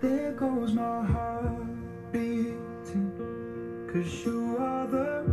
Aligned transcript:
There 0.00 0.32
goes 0.32 0.74
my 0.74 1.02
heart 1.04 2.12
beating, 2.12 3.12
cause 3.90 4.26
you 4.26 4.56
are 4.58 4.86
the 4.86 5.25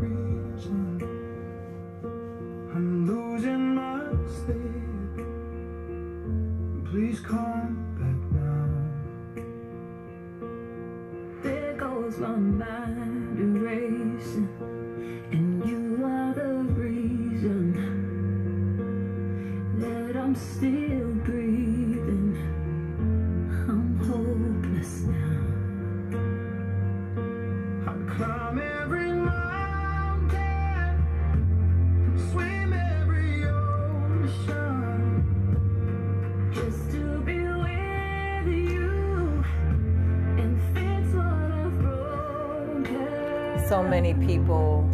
many 44.04 44.28
people 44.28 44.90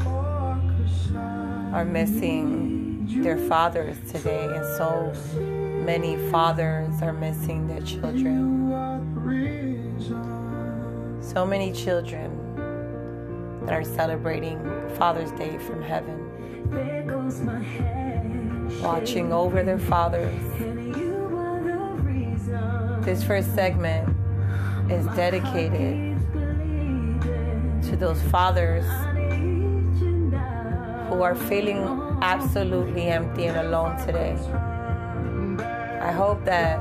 are 1.73 1.83
missing 1.83 3.07
their 3.23 3.39
fathers 3.39 3.97
today, 4.11 4.45
and 4.45 4.63
so 4.77 5.11
many 5.83 6.15
fathers 6.29 7.01
are 7.01 7.13
missing 7.13 7.67
their 7.67 7.81
children. 7.81 8.69
So 11.21 11.43
many 11.43 11.71
children 11.73 12.29
that 13.65 13.73
are 13.73 13.83
celebrating 13.83 14.59
Father's 14.99 15.31
Day 15.31 15.57
from 15.57 15.81
heaven, 15.81 16.19
watching 18.83 19.33
over 19.33 19.63
their 19.63 19.79
fathers. 19.79 20.39
This 23.03 23.23
first 23.23 23.55
segment 23.55 24.15
is 24.91 25.03
dedicated 25.15 26.15
to 27.89 27.95
those 27.95 28.21
fathers 28.23 28.85
who 31.09 31.23
are 31.23 31.35
feeling 31.35 31.79
absolutely 32.21 33.07
empty 33.07 33.45
and 33.45 33.57
alone 33.57 33.97
today. 34.05 34.37
I 36.01 36.11
hope 36.11 36.45
that 36.45 36.79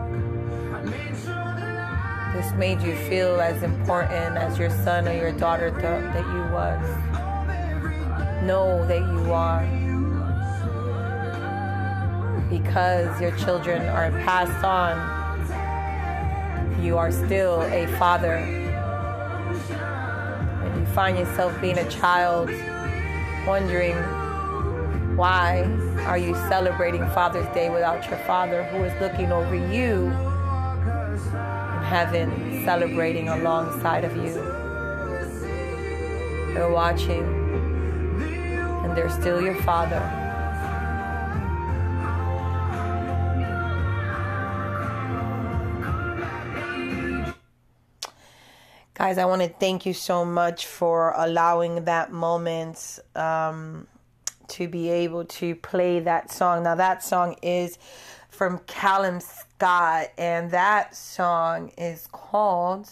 this 2.34 2.52
made 2.52 2.82
you 2.82 2.94
feel 3.08 3.40
as 3.40 3.62
important 3.62 4.36
as 4.36 4.58
your 4.58 4.68
son 4.70 5.08
or 5.08 5.14
your 5.14 5.32
daughter 5.32 5.70
thought 5.70 6.12
that 6.12 6.26
you 6.34 6.42
was. 6.52 6.82
Know 8.44 8.86
that 8.86 9.00
you 9.00 9.32
are. 9.32 9.66
Because 12.50 13.20
your 13.20 13.34
children 13.38 13.88
are 13.88 14.10
passed 14.22 14.62
on, 14.64 15.18
you 16.82 16.96
are 16.98 17.10
still 17.10 17.62
a 17.62 17.86
father. 17.98 18.36
And 20.64 20.80
you 20.80 20.86
find 20.94 21.18
yourself 21.18 21.58
being 21.60 21.78
a 21.78 21.90
child, 21.90 22.50
wondering 23.46 23.96
why 25.19 25.64
are 26.06 26.16
you 26.16 26.33
celebrating 26.48 27.05
Father's 27.08 27.52
Day 27.52 27.70
without 27.70 28.08
your 28.08 28.20
father 28.20 28.62
who 28.62 28.84
is 28.84 28.92
looking 29.00 29.33
over 29.33 29.56
you 29.56 30.05
in 30.06 31.83
heaven, 31.83 32.62
celebrating 32.64 33.28
alongside 33.28 34.05
of 34.05 34.14
you? 34.16 34.33
They're 36.55 36.70
watching, 36.70 37.24
and 38.84 38.96
they're 38.96 39.11
still 39.11 39.42
your 39.42 39.61
father. 39.62 39.98
Guys, 48.95 49.18
I 49.18 49.24
want 49.24 49.42
to 49.42 49.48
thank 49.48 49.85
you 49.85 49.95
so 49.95 50.24
much 50.24 50.67
for 50.67 51.12
allowing 51.17 51.86
that 51.86 52.12
moment 52.12 53.00
um, 53.17 53.89
to 54.48 54.69
be 54.69 54.89
able 54.89 55.25
to 55.25 55.55
play 55.55 56.01
that 56.01 56.31
song. 56.31 56.64
Now, 56.64 56.75
that 56.75 57.03
song 57.03 57.36
is 57.42 57.79
from 58.29 58.59
Callum 58.61 59.20
Scott, 59.20 60.09
and 60.17 60.51
that 60.51 60.95
song 60.95 61.73
is 61.77 62.07
called 62.13 62.89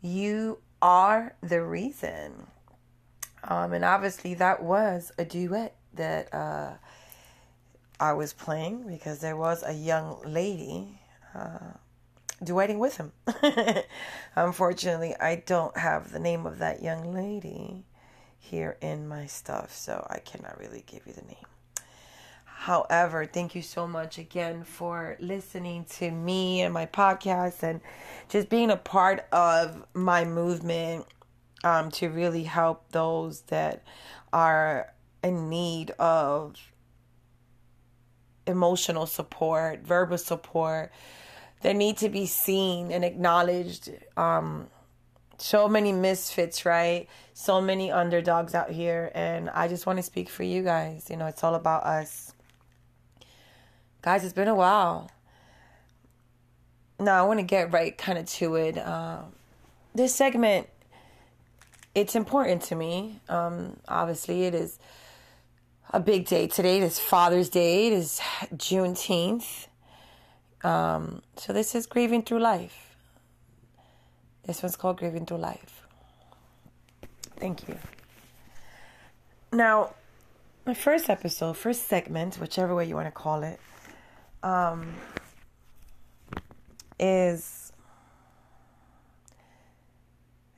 You 0.00 0.58
Are 0.80 1.34
the 1.42 1.62
Reason. 1.62 2.46
Um, 3.44 3.72
and 3.72 3.84
obviously, 3.84 4.34
that 4.34 4.62
was 4.62 5.12
a 5.18 5.24
duet 5.24 5.74
that 5.94 6.32
uh, 6.32 6.74
I 7.98 8.12
was 8.12 8.32
playing 8.32 8.86
because 8.86 9.18
there 9.18 9.36
was 9.36 9.62
a 9.64 9.72
young 9.72 10.20
lady 10.24 11.00
uh, 11.34 11.72
duetting 12.42 12.78
with 12.78 12.96
him. 12.96 13.12
Unfortunately, 14.36 15.14
I 15.20 15.36
don't 15.36 15.76
have 15.76 16.12
the 16.12 16.18
name 16.18 16.46
of 16.46 16.58
that 16.58 16.82
young 16.82 17.12
lady 17.12 17.84
here 18.42 18.76
in 18.80 19.06
my 19.06 19.24
stuff, 19.24 19.74
so 19.74 20.04
I 20.10 20.18
cannot 20.18 20.58
really 20.58 20.82
give 20.86 21.06
you 21.06 21.12
the 21.12 21.22
name. 21.22 21.46
However, 22.44 23.24
thank 23.24 23.54
you 23.54 23.62
so 23.62 23.86
much 23.86 24.18
again 24.18 24.64
for 24.64 25.16
listening 25.20 25.84
to 25.96 26.10
me 26.10 26.60
and 26.60 26.74
my 26.74 26.86
podcast 26.86 27.62
and 27.62 27.80
just 28.28 28.48
being 28.48 28.70
a 28.70 28.76
part 28.76 29.26
of 29.32 29.86
my 29.94 30.24
movement 30.24 31.06
um, 31.64 31.90
to 31.92 32.08
really 32.08 32.42
help 32.42 32.90
those 32.90 33.42
that 33.42 33.84
are 34.32 34.92
in 35.22 35.48
need 35.48 35.92
of 35.92 36.56
emotional 38.46 39.06
support, 39.06 39.80
verbal 39.80 40.18
support, 40.18 40.92
that 41.62 41.76
need 41.76 41.96
to 41.98 42.08
be 42.08 42.26
seen 42.26 42.90
and 42.90 43.04
acknowledged. 43.04 43.90
Um, 44.16 44.68
so 45.42 45.68
many 45.68 45.92
misfits, 45.92 46.64
right? 46.64 47.08
So 47.34 47.60
many 47.60 47.90
underdogs 47.90 48.54
out 48.54 48.70
here. 48.70 49.10
And 49.14 49.50
I 49.50 49.66
just 49.66 49.86
want 49.86 49.98
to 49.98 50.02
speak 50.02 50.28
for 50.28 50.44
you 50.44 50.62
guys. 50.62 51.08
You 51.10 51.16
know, 51.16 51.26
it's 51.26 51.42
all 51.42 51.54
about 51.54 51.84
us. 51.84 52.32
Guys, 54.02 54.24
it's 54.24 54.32
been 54.32 54.48
a 54.48 54.54
while. 54.54 55.10
Now, 57.00 57.24
I 57.24 57.26
want 57.26 57.40
to 57.40 57.44
get 57.44 57.72
right 57.72 57.96
kind 57.96 58.18
of 58.18 58.26
to 58.26 58.54
it. 58.54 58.78
Uh, 58.78 59.22
this 59.94 60.14
segment, 60.14 60.68
it's 61.94 62.14
important 62.14 62.62
to 62.62 62.76
me. 62.76 63.20
Um, 63.28 63.76
obviously, 63.88 64.44
it 64.44 64.54
is 64.54 64.78
a 65.90 65.98
big 65.98 66.26
day 66.26 66.46
today. 66.46 66.78
It 66.78 66.84
is 66.84 67.00
Father's 67.00 67.48
Day. 67.48 67.88
It 67.88 67.92
is 67.94 68.20
Juneteenth. 68.54 69.66
Um, 70.62 71.22
so 71.36 71.52
this 71.52 71.74
is 71.74 71.86
grieving 71.86 72.22
through 72.22 72.38
life. 72.38 72.91
This 74.44 74.62
one's 74.62 74.76
called 74.76 74.98
grieving 74.98 75.26
through 75.26 75.38
life. 75.38 75.86
Thank 77.36 77.68
you. 77.68 77.78
Now, 79.52 79.94
my 80.66 80.74
first 80.74 81.10
episode, 81.10 81.56
first 81.56 81.88
segment, 81.88 82.36
whichever 82.36 82.74
way 82.74 82.86
you 82.86 82.94
want 82.94 83.06
to 83.06 83.12
call 83.12 83.42
it, 83.42 83.60
um, 84.42 84.94
is 86.98 87.72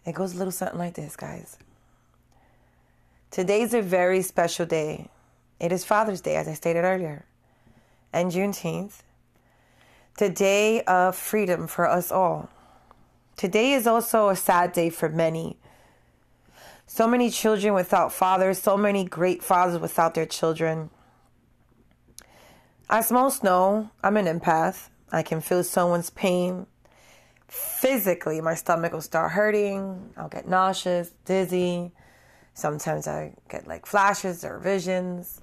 it 0.05 0.15
goes 0.15 0.35
a 0.35 0.39
little 0.39 0.53
something 0.53 0.79
like 0.79 0.95
this, 0.95 1.17
guys. 1.17 1.59
Today's 3.31 3.75
a 3.75 3.83
very 3.83 4.23
special 4.23 4.67
day. 4.67 5.09
It 5.59 5.73
is 5.73 5.85
Father's 5.85 6.21
Day, 6.21 6.37
as 6.37 6.47
I 6.47 6.55
stated 6.55 6.85
earlier, 6.85 7.25
and 8.13 8.31
Juneteenth 8.31 9.03
the 10.19 10.29
day 10.29 10.83
of 10.83 11.17
freedom 11.17 11.67
for 11.67 11.89
us 11.89 12.13
all. 12.13 12.49
Today 13.37 13.73
is 13.73 13.87
also 13.87 14.29
a 14.29 14.37
sad 14.37 14.73
day 14.73 14.91
for 14.91 15.09
many. 15.09 15.59
So 16.87 17.09
many 17.09 17.31
children 17.31 17.75
without 17.75 18.13
fathers, 18.13 18.59
so 18.59 18.77
many 18.77 19.05
great 19.05 19.43
fathers 19.43 19.81
without 19.81 20.15
their 20.15 20.27
children. 20.27 20.91
As 22.89 23.11
most 23.11 23.43
know, 23.43 23.91
I'm 24.03 24.17
an 24.17 24.27
empath. 24.27 24.89
I 25.11 25.23
can 25.23 25.41
feel 25.41 25.65
someone's 25.65 26.11
pain. 26.11 26.67
Physically, 27.49 28.41
my 28.41 28.55
stomach 28.55 28.93
will 28.93 29.01
start 29.01 29.33
hurting. 29.33 30.13
I'll 30.17 30.29
get 30.29 30.49
nauseous, 30.49 31.11
dizzy. 31.25 31.93
Sometimes 32.53 33.09
I 33.09 33.35
get 33.49 33.67
like 33.67 33.87
flashes 33.87 34.45
or 34.45 34.59
visions 34.59 35.41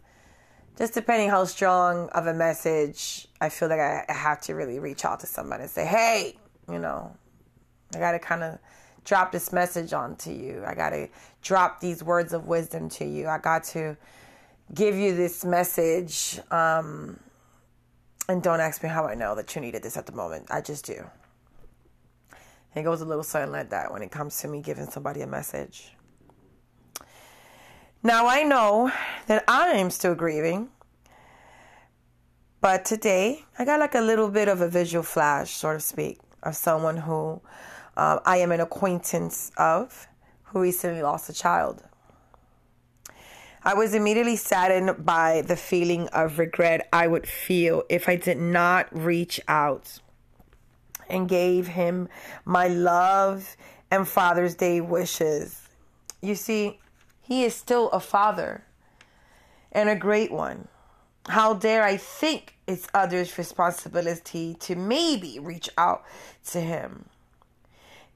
just 0.78 0.94
depending 0.94 1.30
how 1.30 1.46
strong 1.46 2.10
of 2.10 2.28
a 2.28 2.34
message 2.34 3.28
I 3.40 3.50
feel 3.50 3.70
like 3.70 3.80
I 3.80 4.06
have 4.08 4.42
to 4.42 4.56
really 4.56 4.80
reach 4.80 5.06
out 5.06 5.20
to 5.20 5.28
somebody 5.28 5.64
and 5.64 5.72
say, 5.72 5.86
hey, 5.86 6.36
you 6.68 6.80
know, 6.80 7.16
I 7.96 8.00
got 8.00 8.12
to 8.12 8.20
kind 8.20 8.44
of 8.44 8.60
drop 9.04 9.32
this 9.32 9.52
message 9.52 9.94
onto 9.94 10.32
you. 10.32 10.64
I 10.66 10.76
got 10.76 10.92
to 10.92 11.08
drop 11.42 11.80
these 11.80 12.04
words 12.04 12.34
of 12.34 12.48
wisdom 12.48 12.90
to 12.90 13.06
you. 13.06 13.28
I 13.28 13.38
got 13.38 13.64
to 13.66 13.98
give 14.74 14.96
you 14.96 15.16
this 15.16 15.44
message. 15.44 16.40
Um, 16.52 17.20
and 18.30 18.42
don't 18.42 18.60
ask 18.60 18.84
me 18.84 18.90
how 18.90 19.06
I 19.06 19.16
know 19.16 19.36
that 19.36 19.56
you 19.56 19.62
needed 19.62 19.84
this 19.84 19.98
at 19.98 20.06
the 20.06 20.14
moment. 20.14 20.48
I 20.50 20.62
just 20.62 20.86
do. 20.86 21.06
It 22.76 22.84
goes 22.84 23.02
a 23.02 23.06
little 23.06 23.24
something 23.24 23.52
like 23.52 23.70
that 23.72 23.92
when 23.92 24.02
it 24.02 24.12
comes 24.12 24.38
to 24.40 24.48
me 24.48 24.62
giving 24.62 24.86
somebody 24.86 25.22
a 25.22 25.28
message. 25.28 25.94
Now 28.04 28.28
I 28.28 28.44
know 28.44 28.92
that 29.28 29.44
I 29.48 29.70
am 29.72 29.90
still 29.90 30.16
grieving. 30.16 30.70
But 32.62 32.86
today, 32.86 33.44
I 33.58 33.66
got 33.66 33.80
like 33.80 33.96
a 33.96 34.02
little 34.02 34.30
bit 34.30 34.48
of 34.48 34.62
a 34.62 34.70
visual 34.70 35.04
flash, 35.04 35.50
so 35.50 35.74
to 35.74 35.80
speak, 35.80 36.20
of 36.44 36.56
someone 36.56 36.96
who 36.96 37.42
uh, 37.98 38.20
I 38.26 38.38
am 38.38 38.52
an 38.52 38.60
acquaintance 38.60 39.52
of 39.58 40.08
who 40.46 40.62
recently 40.62 41.02
lost 41.02 41.30
a 41.30 41.34
child. 41.34 41.84
I 43.64 43.76
was 43.76 43.94
immediately 43.94 44.38
saddened 44.38 45.06
by 45.06 45.42
the 45.42 45.56
feeling 45.56 46.08
of 46.08 46.40
regret 46.40 46.90
I 46.92 47.06
would 47.06 47.28
feel 47.28 47.84
if 47.90 48.10
I 48.10 48.16
did 48.16 48.40
not 48.40 48.88
reach 48.92 49.40
out 49.48 50.00
and 51.08 51.30
gave 51.30 51.68
him 51.68 52.10
my 52.44 52.68
love 52.68 53.56
and 53.92 54.08
Father's 54.08 54.56
Day 54.56 54.82
wishes. 54.82 55.62
You 56.22 56.34
see, 56.34 56.80
he 57.22 57.44
is 57.44 57.54
still 57.54 57.90
a 57.92 58.00
father 58.00 58.64
and 59.72 59.90
a 59.90 59.96
great 59.96 60.32
one. 60.32 60.68
How 61.28 61.54
dare 61.54 61.84
I 61.84 61.98
think 61.98 62.56
it's 62.66 62.88
others' 62.96 63.38
responsibility 63.38 64.56
to 64.62 64.76
maybe 64.76 65.38
reach 65.40 65.70
out 65.78 66.04
to 66.48 66.62
him? 66.62 67.11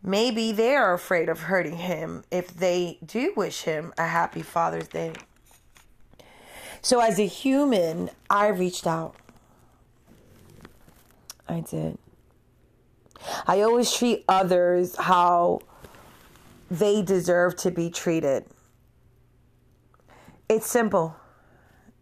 Maybe 0.06 0.52
they 0.52 0.75
are 0.75 0.94
afraid 0.94 1.30
of 1.30 1.40
hurting 1.42 1.78
him 1.78 2.24
if 2.30 2.54
they 2.54 3.00
do 3.04 3.34
wish 3.36 3.63
him 3.63 3.92
a 3.98 4.06
happy 4.06 4.44
Father's 4.44 4.88
Day. 4.88 5.13
So, 6.84 7.00
as 7.00 7.18
a 7.18 7.25
human, 7.25 8.12
I 8.30 8.50
reached 8.50 8.86
out. 8.86 9.16
I 11.50 11.62
did. 11.62 11.98
I 13.48 13.62
always 13.62 13.92
treat 13.92 14.24
others 14.28 14.96
how 14.96 15.62
they 16.69 17.01
deserve 17.01 17.56
to 17.58 17.72
be 17.72 17.90
treated. 17.90 18.46
It's 20.48 20.68
simple, 20.68 21.16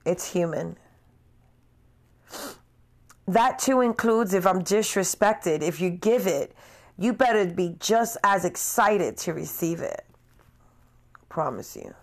it's 0.05 0.33
human. 0.33 0.77
That 3.25 3.59
too 3.59 3.79
includes 3.79 4.33
if 4.33 4.45
I'm 4.45 4.61
disrespected, 4.61 5.61
if 5.61 5.79
you 5.79 5.89
give 5.89 6.27
it, 6.27 6.53
you 6.97 7.13
better 7.13 7.45
be 7.45 7.75
just 7.79 8.17
as 8.23 8.45
excited 8.45 9.17
to 9.17 9.33
receive 9.33 9.81
it. 9.81 10.05
Promise 11.29 11.75
you. 11.75 11.93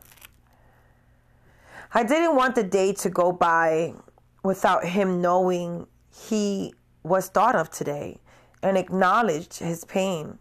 I 1.92 2.04
didn't 2.04 2.36
want 2.36 2.54
the 2.54 2.62
day 2.62 2.92
to 2.94 3.10
go 3.10 3.32
by 3.32 3.94
without 4.42 4.84
him 4.84 5.20
knowing 5.20 5.86
he 6.12 6.74
was 7.02 7.28
thought 7.28 7.54
of 7.54 7.70
today 7.70 8.18
and 8.62 8.76
acknowledged 8.76 9.58
his 9.58 9.84
pain. 9.84 10.38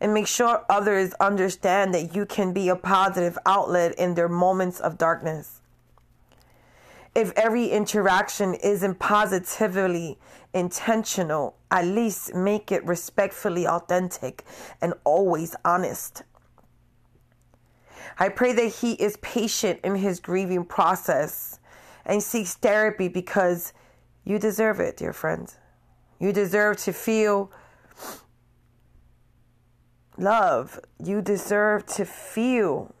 And 0.00 0.12
make 0.12 0.26
sure 0.26 0.64
others 0.68 1.14
understand 1.20 1.94
that 1.94 2.14
you 2.14 2.26
can 2.26 2.52
be 2.52 2.68
a 2.68 2.76
positive 2.76 3.38
outlet 3.46 3.94
in 3.98 4.14
their 4.14 4.28
moments 4.28 4.78
of 4.78 4.98
darkness. 4.98 5.62
If 7.16 7.32
every 7.34 7.68
interaction 7.68 8.52
isn't 8.52 8.98
positively 8.98 10.18
intentional, 10.52 11.56
at 11.70 11.86
least 11.86 12.34
make 12.34 12.70
it 12.70 12.84
respectfully 12.84 13.66
authentic 13.66 14.44
and 14.82 14.92
always 15.02 15.56
honest. 15.64 16.24
I 18.18 18.28
pray 18.28 18.52
that 18.52 18.66
he 18.66 18.92
is 18.92 19.16
patient 19.22 19.80
in 19.82 19.94
his 19.94 20.20
grieving 20.20 20.66
process 20.66 21.58
and 22.04 22.22
seeks 22.22 22.52
therapy 22.52 23.08
because 23.08 23.72
you 24.24 24.38
deserve 24.38 24.78
it, 24.78 24.98
dear 24.98 25.14
friends. 25.14 25.56
You 26.18 26.34
deserve 26.34 26.76
to 26.80 26.92
feel 26.92 27.50
love. 30.18 30.78
You 31.02 31.22
deserve 31.22 31.86
to 31.86 32.04
feel 32.04 32.94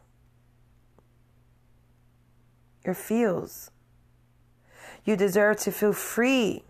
your 2.82 2.94
feels. 2.94 3.70
You 5.06 5.16
deserve 5.16 5.58
to 5.60 5.72
feel 5.72 5.92
free 5.92 6.64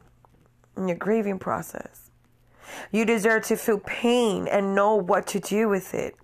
in 0.76 0.86
your 0.86 0.96
grieving 0.96 1.38
process. 1.38 2.10
You 2.92 3.04
deserve 3.04 3.44
to 3.46 3.56
feel 3.56 3.78
pain 3.78 4.46
and 4.46 4.74
know 4.74 4.94
what 4.94 5.26
to 5.28 5.40
do 5.40 5.68
with 5.68 5.94
it 5.94 6.14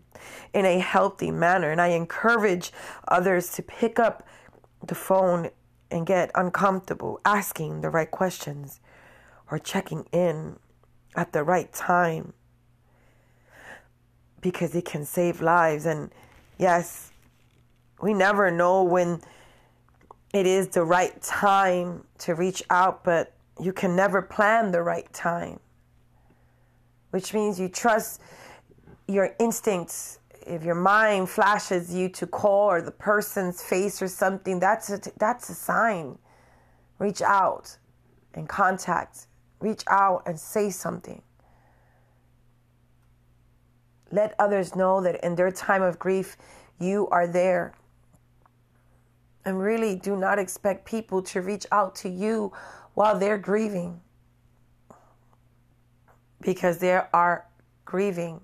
in 0.52 0.66
a 0.66 0.78
healthy 0.78 1.30
manner. 1.30 1.70
And 1.72 1.80
I 1.80 1.88
encourage 1.88 2.70
others 3.08 3.50
to 3.54 3.62
pick 3.62 3.98
up 3.98 4.26
the 4.86 4.94
phone 4.94 5.50
and 5.90 6.06
get 6.06 6.30
uncomfortable 6.34 7.20
asking 7.24 7.80
the 7.80 7.88
right 7.88 8.10
questions 8.10 8.80
or 9.50 9.58
checking 9.58 10.04
in 10.12 10.58
at 11.14 11.32
the 11.32 11.42
right 11.42 11.72
time 11.72 12.34
because 14.40 14.74
it 14.74 14.84
can 14.84 15.06
save 15.06 15.40
lives. 15.40 15.86
And 15.86 16.10
yes, 16.58 17.10
we 18.02 18.12
never 18.12 18.50
know 18.50 18.82
when 18.82 19.22
it 20.32 20.46
is 20.46 20.68
the 20.68 20.84
right 20.84 21.20
time 21.22 22.04
to 22.18 22.34
reach 22.34 22.62
out, 22.70 23.04
but 23.04 23.34
you 23.60 23.72
can 23.72 23.94
never 23.94 24.22
plan 24.22 24.72
the 24.72 24.82
right 24.82 25.10
time, 25.12 25.60
which 27.10 27.34
means 27.34 27.60
you 27.60 27.68
trust 27.68 28.20
your 29.08 29.34
instincts. 29.38 30.18
If 30.46 30.64
your 30.64 30.74
mind 30.74 31.28
flashes 31.28 31.94
you 31.94 32.08
to 32.10 32.26
call 32.26 32.70
or 32.70 32.82
the 32.82 32.90
person's 32.90 33.62
face 33.62 34.00
or 34.00 34.08
something, 34.08 34.58
that's 34.58 34.90
a, 34.90 35.00
that's 35.18 35.50
a 35.50 35.54
sign. 35.54 36.18
Reach 36.98 37.22
out 37.22 37.76
and 38.34 38.48
contact. 38.48 39.26
Reach 39.60 39.84
out 39.88 40.22
and 40.26 40.38
say 40.38 40.70
something. 40.70 41.22
Let 44.10 44.34
others 44.38 44.74
know 44.74 45.00
that 45.02 45.22
in 45.24 45.36
their 45.36 45.50
time 45.50 45.82
of 45.82 45.98
grief, 45.98 46.36
you 46.78 47.08
are 47.10 47.26
there. 47.26 47.74
And 49.44 49.58
really 49.58 49.96
do 49.96 50.16
not 50.16 50.38
expect 50.38 50.84
people 50.84 51.22
to 51.22 51.42
reach 51.42 51.66
out 51.72 51.94
to 51.96 52.08
you 52.08 52.52
while 52.94 53.18
they're 53.18 53.38
grieving 53.38 54.00
because 56.40 56.78
they 56.78 57.00
are 57.12 57.46
grieving. 57.84 58.40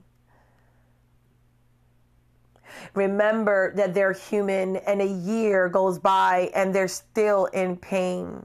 Remember 2.94 3.72
that 3.74 3.94
they're 3.94 4.12
human 4.12 4.76
and 4.76 5.00
a 5.02 5.06
year 5.06 5.68
goes 5.68 5.98
by 5.98 6.50
and 6.54 6.74
they're 6.74 6.88
still 6.88 7.46
in 7.46 7.76
pain. 7.76 8.44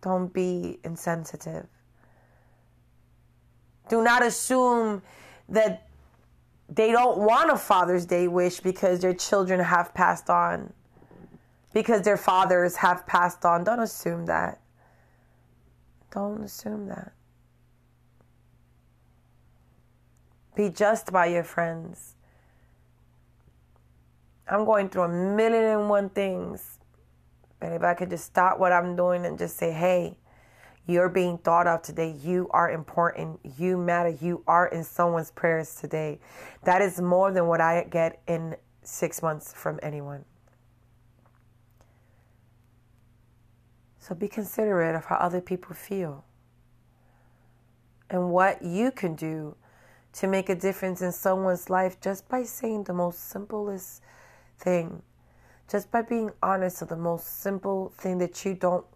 Don't 0.00 0.32
be 0.32 0.78
insensitive. 0.84 1.66
Do 3.88 4.02
not 4.02 4.24
assume 4.24 5.02
that 5.48 5.85
they 6.68 6.90
don't 6.90 7.18
want 7.18 7.50
a 7.50 7.56
Father's 7.56 8.06
Day 8.06 8.28
wish 8.28 8.60
because 8.60 9.00
their 9.00 9.14
children 9.14 9.60
have 9.60 9.94
passed 9.94 10.28
on, 10.28 10.72
because 11.72 12.02
their 12.02 12.16
fathers 12.16 12.76
have 12.76 13.06
passed 13.06 13.44
on. 13.44 13.64
Don't 13.64 13.80
assume 13.80 14.26
that. 14.26 14.60
Don't 16.10 16.42
assume 16.42 16.88
that. 16.88 17.12
Be 20.56 20.70
just 20.70 21.12
by 21.12 21.26
your 21.26 21.44
friends. 21.44 22.14
I'm 24.48 24.64
going 24.64 24.88
through 24.88 25.02
a 25.02 25.08
million 25.08 25.64
and 25.64 25.88
one 25.88 26.08
things. 26.08 26.78
And 27.60 27.74
if 27.74 27.82
I 27.82 27.94
could 27.94 28.10
just 28.10 28.24
stop 28.24 28.58
what 28.58 28.72
I'm 28.72 28.96
doing 28.96 29.26
and 29.26 29.38
just 29.38 29.56
say, 29.56 29.72
hey, 29.72 30.16
you're 30.86 31.08
being 31.08 31.38
thought 31.38 31.66
of 31.66 31.82
today. 31.82 32.14
You 32.22 32.48
are 32.50 32.70
important. 32.70 33.40
You 33.58 33.76
matter. 33.76 34.10
You 34.20 34.42
are 34.46 34.68
in 34.68 34.84
someone's 34.84 35.32
prayers 35.32 35.74
today. 35.74 36.20
That 36.64 36.80
is 36.80 37.00
more 37.00 37.32
than 37.32 37.46
what 37.46 37.60
I 37.60 37.84
get 37.90 38.20
in 38.28 38.56
six 38.82 39.20
months 39.20 39.52
from 39.52 39.80
anyone. 39.82 40.24
So 43.98 44.14
be 44.14 44.28
considerate 44.28 44.94
of 44.94 45.06
how 45.06 45.16
other 45.16 45.40
people 45.40 45.74
feel 45.74 46.24
and 48.08 48.30
what 48.30 48.62
you 48.62 48.92
can 48.92 49.16
do 49.16 49.56
to 50.12 50.28
make 50.28 50.48
a 50.48 50.54
difference 50.54 51.02
in 51.02 51.10
someone's 51.10 51.68
life 51.68 52.00
just 52.00 52.28
by 52.28 52.44
saying 52.44 52.84
the 52.84 52.94
most 52.94 53.28
simplest 53.28 54.00
thing, 54.60 55.02
just 55.68 55.90
by 55.90 56.02
being 56.02 56.30
honest 56.40 56.82
of 56.82 56.88
the 56.88 56.96
most 56.96 57.40
simple 57.40 57.92
thing 57.98 58.18
that 58.18 58.44
you 58.44 58.54
don't 58.54 58.86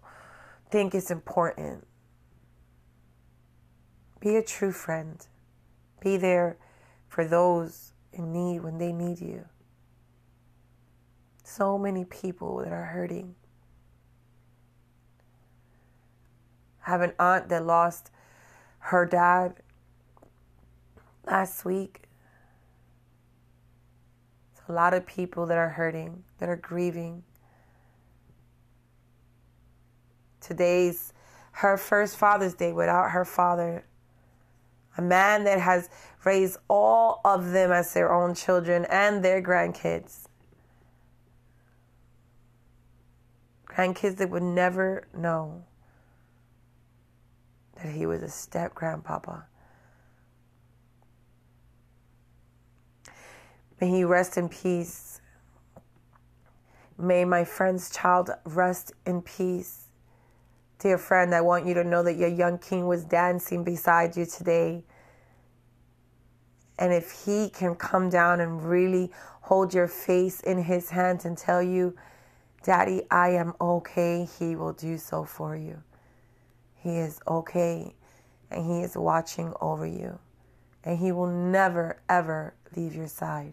think 0.71 0.95
is 0.95 1.11
important. 1.11 1.87
Be 4.21 4.37
a 4.37 4.43
true 4.43 4.73
friend. 4.73 5.27
Be 6.01 6.17
there 6.17 6.57
for 7.09 7.25
those 7.25 7.93
in 8.13 8.33
need 8.33 8.61
when 8.61 8.79
they 8.79 8.93
need 8.93 9.21
you. 9.21 9.47
So 11.43 11.79
many 11.79 12.05
people 12.05 12.59
that 12.59 12.73
are 12.73 12.85
hurting. 12.85 13.35
I 16.87 16.91
have 16.91 17.01
an 17.01 17.13
aunt 17.19 17.49
that 17.49 17.65
lost 17.65 18.11
her 18.79 19.05
dad 19.05 19.55
last 21.27 21.65
week. 21.65 22.03
It's 24.53 24.63
a 24.69 24.73
lot 24.73 24.95
of 24.95 25.07
people 25.07 25.47
that 25.47 25.59
are 25.59 25.71
hurting, 25.71 26.25
that 26.39 26.49
are 26.49 26.57
grieving. 26.57 27.25
Today's 30.41 31.13
her 31.53 31.77
first 31.77 32.17
Father's 32.17 32.55
Day 32.55 32.73
without 32.73 33.11
her 33.11 33.25
father. 33.25 33.85
A 34.97 35.03
man 35.03 35.45
that 35.45 35.61
has 35.61 35.89
raised 36.25 36.59
all 36.69 37.21
of 37.25 37.53
them 37.53 37.71
as 37.71 37.93
their 37.95 38.13
own 38.13 38.35
children 38.35 38.87
and 38.87 39.25
their 39.25 39.43
grandkids. 39.43 40.25
Grandkids 43.67 44.17
that 44.17 44.31
would 44.31 44.43
never 44.43 45.07
know 45.17 45.65
that 47.77 47.93
he 47.93 48.05
was 48.05 48.23
a 48.23 48.29
step 48.29 48.75
grandpapa. 48.75 49.47
May 53.81 53.89
he 53.89 54.05
rest 54.05 54.37
in 54.37 54.49
peace. 54.49 55.21
May 56.99 57.25
my 57.25 57.45
friend's 57.45 57.89
child 57.89 58.31
rest 58.45 58.93
in 59.07 59.23
peace. 59.23 59.80
Dear 60.81 60.97
friend, 60.97 61.35
I 61.35 61.43
want 61.43 61.67
you 61.67 61.75
to 61.75 61.85
know 61.85 62.03
that 62.03 62.17
your 62.17 62.31
young 62.31 62.57
king 62.57 62.87
was 62.87 63.05
dancing 63.05 63.65
beside 63.65 64.17
you 64.17 64.25
today. 64.25 64.83
And 66.79 66.91
if 66.91 67.27
he 67.27 67.51
can 67.51 67.75
come 67.75 68.09
down 68.09 68.41
and 68.41 68.65
really 68.65 69.11
hold 69.43 69.75
your 69.75 69.89
face 69.89 70.41
in 70.41 70.63
his 70.63 70.89
hands 70.89 71.27
and 71.27 71.37
tell 71.37 71.63
you, 71.63 71.95
Daddy, 72.63 73.03
I 73.11 73.29
am 73.31 73.53
okay, 73.61 74.27
he 74.39 74.57
will 74.57 74.73
do 74.73 74.97
so 74.97 75.23
for 75.25 75.55
you. 75.55 75.83
He 76.77 76.97
is 76.97 77.21
okay 77.29 77.95
and 78.51 78.65
he 78.65 78.81
is 78.81 78.97
watching 78.97 79.53
over 79.61 79.87
you. 79.87 80.19
And 80.83 80.99
he 80.99 81.13
will 81.13 81.31
never, 81.31 82.01
ever 82.09 82.55
leave 82.75 82.95
your 82.95 83.07
side. 83.07 83.53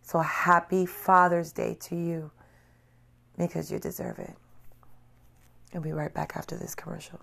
So 0.00 0.20
happy 0.20 0.86
Father's 0.86 1.52
Day 1.52 1.76
to 1.80 1.94
you 1.94 2.30
because 3.36 3.70
you 3.70 3.78
deserve 3.78 4.18
it. 4.18 4.34
I'll 5.74 5.80
be 5.80 5.92
right 5.92 6.12
back 6.12 6.32
after 6.36 6.56
this 6.56 6.74
commercial. 6.74 7.20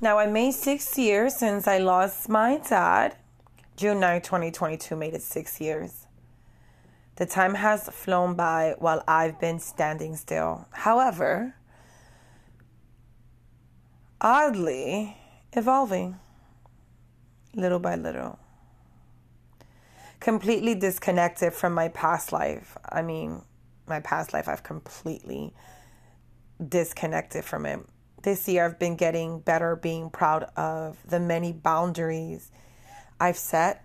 Now, 0.00 0.18
I 0.18 0.26
made 0.26 0.52
six 0.52 0.96
years 0.96 1.36
since 1.36 1.68
I 1.68 1.78
lost 1.78 2.28
my 2.28 2.58
dad. 2.58 3.16
June 3.76 4.00
9, 4.00 4.22
2022 4.22 4.96
made 4.96 5.14
it 5.14 5.22
six 5.22 5.60
years. 5.60 6.06
The 7.16 7.26
time 7.26 7.54
has 7.54 7.88
flown 7.88 8.34
by 8.34 8.74
while 8.78 9.04
I've 9.06 9.38
been 9.38 9.58
standing 9.58 10.16
still. 10.16 10.66
However, 10.70 11.54
oddly 14.20 15.16
evolving 15.52 16.18
little 17.54 17.78
by 17.78 17.96
little 17.96 18.38
completely 20.20 20.74
disconnected 20.74 21.52
from 21.52 21.72
my 21.72 21.88
past 21.88 22.32
life. 22.32 22.76
I 22.88 23.02
mean, 23.02 23.42
my 23.90 24.00
past 24.00 24.32
life, 24.32 24.48
I've 24.48 24.62
completely 24.62 25.52
disconnected 26.66 27.44
from 27.44 27.66
it. 27.66 27.80
This 28.22 28.48
year, 28.48 28.64
I've 28.64 28.78
been 28.78 28.96
getting 28.96 29.40
better 29.40 29.76
being 29.76 30.08
proud 30.10 30.44
of 30.56 30.96
the 31.06 31.20
many 31.20 31.52
boundaries 31.52 32.50
I've 33.20 33.36
set. 33.36 33.84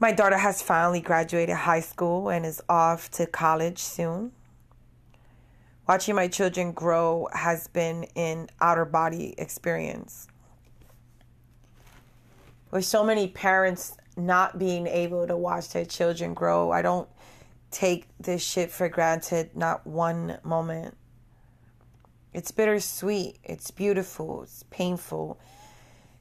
My 0.00 0.12
daughter 0.12 0.38
has 0.38 0.62
finally 0.62 1.00
graduated 1.00 1.56
high 1.56 1.80
school 1.80 2.30
and 2.30 2.46
is 2.46 2.62
off 2.68 3.10
to 3.12 3.26
college 3.26 3.78
soon. 3.78 4.32
Watching 5.88 6.14
my 6.14 6.28
children 6.28 6.72
grow 6.72 7.28
has 7.32 7.66
been 7.68 8.04
an 8.14 8.48
outer 8.60 8.84
body 8.84 9.34
experience. 9.38 10.28
With 12.70 12.84
so 12.84 13.02
many 13.02 13.28
parents 13.28 13.96
not 14.18 14.58
being 14.58 14.86
able 14.86 15.26
to 15.26 15.36
watch 15.36 15.70
their 15.70 15.84
children 15.84 16.34
grow. 16.34 16.70
I 16.70 16.82
don't 16.82 17.08
take 17.70 18.06
this 18.18 18.42
shit 18.42 18.70
for 18.70 18.88
granted, 18.88 19.56
not 19.56 19.86
one 19.86 20.38
moment. 20.42 20.96
It's 22.32 22.50
bittersweet, 22.50 23.38
it's 23.42 23.70
beautiful, 23.70 24.42
it's 24.42 24.64
painful, 24.70 25.40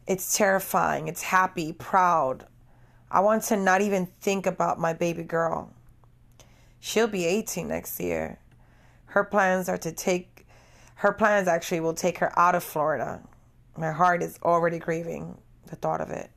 it's 0.08 0.38
terrifying, 0.38 1.08
it's 1.08 1.22
happy, 1.24 1.74
proud. 1.74 2.46
I 3.12 3.20
want 3.20 3.44
to 3.44 3.58
not 3.58 3.82
even 3.82 4.08
think 4.20 4.46
about 4.46 4.80
my 4.80 4.94
baby 4.94 5.24
girl. 5.24 5.74
She'll 6.80 7.08
be 7.08 7.26
18 7.26 7.68
next 7.68 8.00
year. 8.00 8.40
Her 9.08 9.24
plans 9.24 9.70
are 9.70 9.78
to 9.78 9.92
take, 9.92 10.46
her 10.96 11.12
plans 11.12 11.48
actually 11.48 11.80
will 11.80 11.94
take 11.94 12.18
her 12.20 12.38
out 12.38 12.56
of 12.56 12.64
Florida. 12.64 13.22
My 13.78 13.92
heart 13.92 14.24
is 14.24 14.40
already 14.44 14.80
grieving 14.80 15.38
the 15.68 15.76
thought 15.76 16.02
of 16.02 16.10
it. 16.10 16.30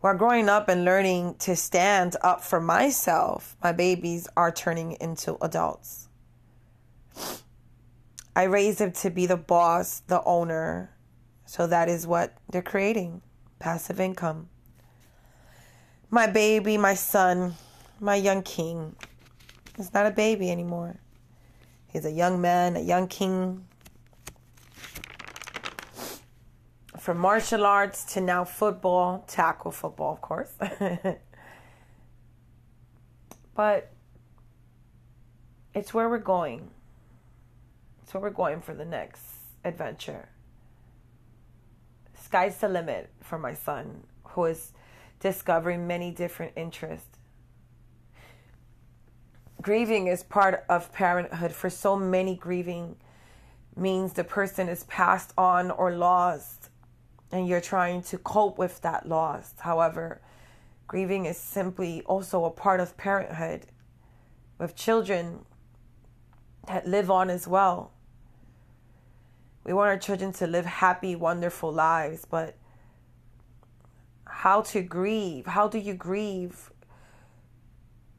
While 0.00 0.16
growing 0.16 0.48
up 0.48 0.70
and 0.70 0.84
learning 0.84 1.34
to 1.40 1.54
stand 1.54 2.16
up 2.22 2.42
for 2.42 2.58
myself, 2.58 3.56
my 3.62 3.72
babies 3.72 4.28
are 4.34 4.50
turning 4.50 4.92
into 4.92 5.36
adults. 5.42 6.08
I 8.34 8.44
raised 8.44 8.78
them 8.78 8.92
to 8.92 9.10
be 9.10 9.26
the 9.26 9.36
boss, 9.36 10.00
the 10.00 10.22
owner. 10.24 10.96
So 11.44 11.66
that 11.66 11.90
is 11.90 12.06
what 12.06 12.32
they're 12.50 12.62
creating 12.62 13.20
passive 13.58 14.00
income. 14.00 14.48
My 16.08 16.26
baby, 16.26 16.78
my 16.78 16.94
son, 16.94 17.54
my 18.00 18.14
young 18.14 18.42
king 18.42 18.96
is 19.78 19.92
not 19.92 20.06
a 20.06 20.10
baby 20.10 20.50
anymore. 20.50 20.98
He's 21.88 22.06
a 22.06 22.10
young 22.10 22.40
man, 22.40 22.76
a 22.76 22.80
young 22.80 23.06
king, 23.06 23.66
from 27.00 27.16
martial 27.16 27.64
arts 27.64 28.04
to 28.04 28.20
now 28.20 28.44
football, 28.44 29.24
tackle 29.26 29.70
football, 29.70 30.12
of 30.12 30.20
course. 30.20 30.52
but 33.54 33.90
it's 35.72 35.94
where 35.94 36.10
we're 36.10 36.18
going. 36.18 36.70
It's 38.02 38.12
where 38.12 38.20
we're 38.20 38.28
going 38.28 38.60
for 38.60 38.74
the 38.74 38.84
next 38.84 39.22
adventure. 39.64 40.28
Sky's 42.22 42.58
the 42.58 42.68
limit 42.68 43.08
for 43.22 43.38
my 43.38 43.54
son, 43.54 44.04
who 44.24 44.44
is 44.44 44.74
discovering 45.20 45.86
many 45.86 46.10
different 46.10 46.52
interests. 46.54 47.16
Grieving 49.62 50.06
is 50.06 50.22
part 50.22 50.66
of 50.68 50.92
parenthood. 50.92 51.52
For 51.52 51.70
so 51.70 51.96
many, 51.96 52.36
grieving 52.36 52.96
means 53.74 54.12
the 54.12 54.24
person 54.24 54.68
is 54.68 54.84
passed 54.84 55.32
on 55.38 55.70
or 55.70 55.92
lost 55.92 56.69
and 57.32 57.46
you're 57.46 57.60
trying 57.60 58.02
to 58.02 58.18
cope 58.18 58.58
with 58.58 58.80
that 58.82 59.08
loss. 59.08 59.54
However, 59.58 60.20
grieving 60.86 61.26
is 61.26 61.36
simply 61.36 62.02
also 62.02 62.44
a 62.44 62.50
part 62.50 62.80
of 62.80 62.96
parenthood 62.96 63.66
with 64.58 64.74
children 64.74 65.44
that 66.66 66.86
live 66.86 67.10
on 67.10 67.30
as 67.30 67.46
well. 67.46 67.92
We 69.64 69.72
want 69.72 69.88
our 69.88 69.98
children 69.98 70.32
to 70.34 70.46
live 70.46 70.66
happy, 70.66 71.14
wonderful 71.14 71.72
lives, 71.72 72.24
but 72.28 72.56
how 74.26 74.62
to 74.62 74.82
grieve? 74.82 75.46
How 75.46 75.68
do 75.68 75.78
you 75.78 75.94
grieve 75.94 76.70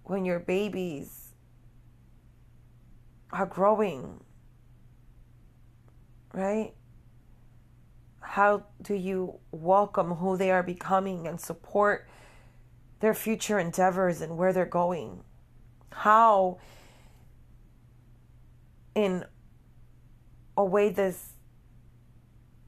when 0.04 0.24
your 0.24 0.40
babies 0.40 1.34
are 3.32 3.46
growing? 3.46 4.22
Right? 6.34 6.74
How 8.32 8.64
do 8.82 8.94
you 8.94 9.40
welcome 9.52 10.12
who 10.12 10.38
they 10.38 10.52
are 10.52 10.64
becoming 10.64 11.28
and 11.28 11.38
support 11.38 12.08
their 13.02 13.14
future 13.14 13.60
endeavors 13.60 14.22
and 14.22 14.38
where 14.38 14.54
they're 14.54 14.66
going? 14.66 15.26
How, 15.92 16.60
in 18.96 19.26
a 20.56 20.64
way 20.64 20.88
this, 20.88 21.34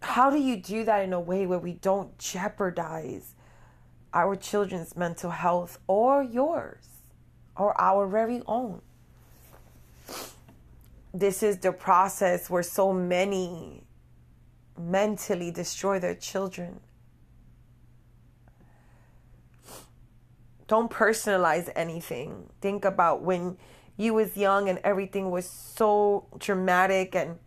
how 0.01 0.29
do 0.29 0.38
you 0.38 0.58
do 0.58 0.84
that 0.84 1.01
in 1.05 1.13
a 1.13 1.22
way 1.22 1.46
where 1.46 1.60
we 1.60 1.75
don't 1.75 2.20
jeopardize 2.20 3.34
our 4.13 4.36
children's 4.36 4.98
mental 4.98 5.32
health 5.32 5.79
or 5.88 6.22
yours 6.22 6.84
or 7.55 7.79
our 7.79 8.05
very 8.05 8.41
own? 8.48 8.82
This 11.13 11.41
is 11.41 11.60
the 11.60 11.72
process 11.72 12.50
where 12.50 12.63
so 12.63 12.91
many 12.91 13.84
mentally 14.77 15.51
destroy 15.51 16.00
their 16.00 16.15
children. 16.15 16.80
Don't 20.68 20.89
personalize 20.89 21.70
anything. 21.75 22.50
Think 22.62 22.86
about 22.86 23.22
when 23.22 23.58
you 23.98 24.13
was 24.13 24.36
young 24.36 24.70
and 24.70 24.80
everything 24.84 25.30
was 25.30 25.48
so 25.48 26.27
dramatic 26.39 27.15
and 27.15 27.38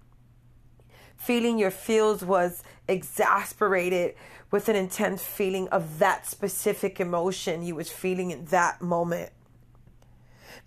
feeling 1.16 1.58
your 1.58 1.70
feels 1.70 2.24
was 2.24 2.62
exasperated 2.86 4.14
with 4.50 4.68
an 4.68 4.76
intense 4.76 5.22
feeling 5.22 5.68
of 5.68 5.98
that 5.98 6.26
specific 6.26 7.00
emotion 7.00 7.62
you 7.62 7.74
was 7.74 7.90
feeling 7.90 8.30
in 8.30 8.44
that 8.46 8.80
moment. 8.80 9.32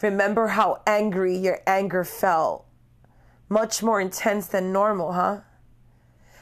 Remember 0.02 0.48
how 0.48 0.82
angry 0.86 1.38
your 1.38 1.62
anger 1.66 2.04
felt. 2.04 2.66
Much 3.48 3.82
more 3.82 4.00
intense 4.00 4.48
than 4.48 4.72
normal, 4.72 5.14
huh? 5.14 5.40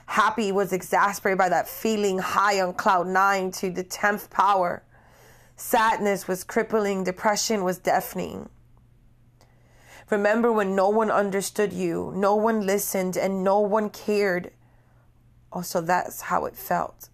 Happy 0.07 0.51
was 0.51 0.73
exasperated 0.73 1.37
by 1.37 1.49
that 1.49 1.67
feeling 1.67 2.17
high 2.17 2.61
on 2.61 2.73
cloud 2.73 3.07
nine 3.07 3.51
to 3.51 3.69
the 3.69 3.83
10th 3.83 4.29
power. 4.29 4.83
Sadness 5.57 6.27
was 6.27 6.43
crippling, 6.43 7.03
depression 7.03 7.63
was 7.63 7.77
deafening. 7.77 8.49
Remember 10.09 10.51
when 10.51 10.75
no 10.75 10.87
one 10.87 11.11
understood 11.11 11.73
you, 11.73 12.13
no 12.15 12.35
one 12.35 12.65
listened, 12.65 13.17
and 13.17 13.43
no 13.43 13.59
one 13.59 13.89
cared. 13.89 14.51
Also, 15.51 15.81
that's 15.81 16.21
how 16.21 16.45
it 16.45 16.55
felt. 16.55 17.09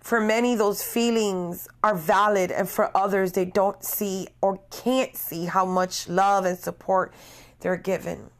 For 0.00 0.20
many, 0.20 0.56
those 0.56 0.82
feelings 0.82 1.68
are 1.84 1.94
valid, 1.94 2.50
and 2.50 2.68
for 2.68 2.94
others, 2.96 3.32
they 3.32 3.44
don't 3.44 3.84
see 3.84 4.26
or 4.40 4.60
can't 4.70 5.16
see 5.16 5.44
how 5.44 5.64
much 5.64 6.08
love 6.08 6.44
and 6.44 6.58
support 6.58 7.12
they're 7.60 7.76
given. 7.76 8.30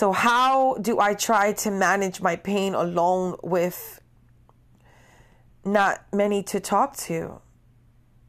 So, 0.00 0.12
how 0.12 0.76
do 0.80 0.98
I 0.98 1.12
try 1.12 1.52
to 1.52 1.70
manage 1.70 2.22
my 2.22 2.34
pain 2.34 2.72
alone 2.72 3.36
with 3.42 4.00
not 5.62 6.06
many 6.10 6.42
to 6.44 6.58
talk 6.58 6.96
to? 7.08 7.42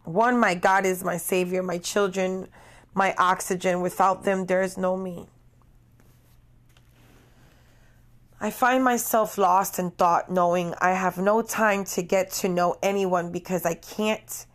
One, 0.03 0.37
my 0.37 0.53
God 0.53 0.85
is 0.85 1.01
my 1.01 1.15
Savior, 1.15 1.63
my 1.63 1.77
children, 1.77 2.49
my 2.93 3.15
oxygen. 3.17 3.79
Without 3.79 4.25
them, 4.25 4.47
there 4.47 4.61
is 4.61 4.77
no 4.77 4.97
me. 4.97 5.29
I 8.41 8.51
find 8.51 8.83
myself 8.83 9.37
lost 9.37 9.79
in 9.79 9.91
thought, 9.91 10.29
knowing 10.29 10.73
I 10.81 10.91
have 10.91 11.17
no 11.17 11.41
time 11.41 11.85
to 11.95 12.01
get 12.03 12.31
to 12.41 12.49
know 12.49 12.75
anyone 12.83 13.31
because 13.31 13.65
I 13.65 13.75
can't, 13.75 14.45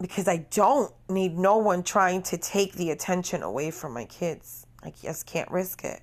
because 0.00 0.28
I 0.28 0.46
don't 0.52 0.94
need 1.08 1.36
no 1.36 1.56
one 1.56 1.82
trying 1.82 2.22
to 2.30 2.38
take 2.38 2.74
the 2.74 2.92
attention 2.92 3.42
away 3.42 3.72
from 3.72 3.92
my 3.92 4.04
kids. 4.04 4.65
I 4.86 4.92
just 5.02 5.26
can't 5.26 5.50
risk 5.50 5.84
it. 5.84 6.00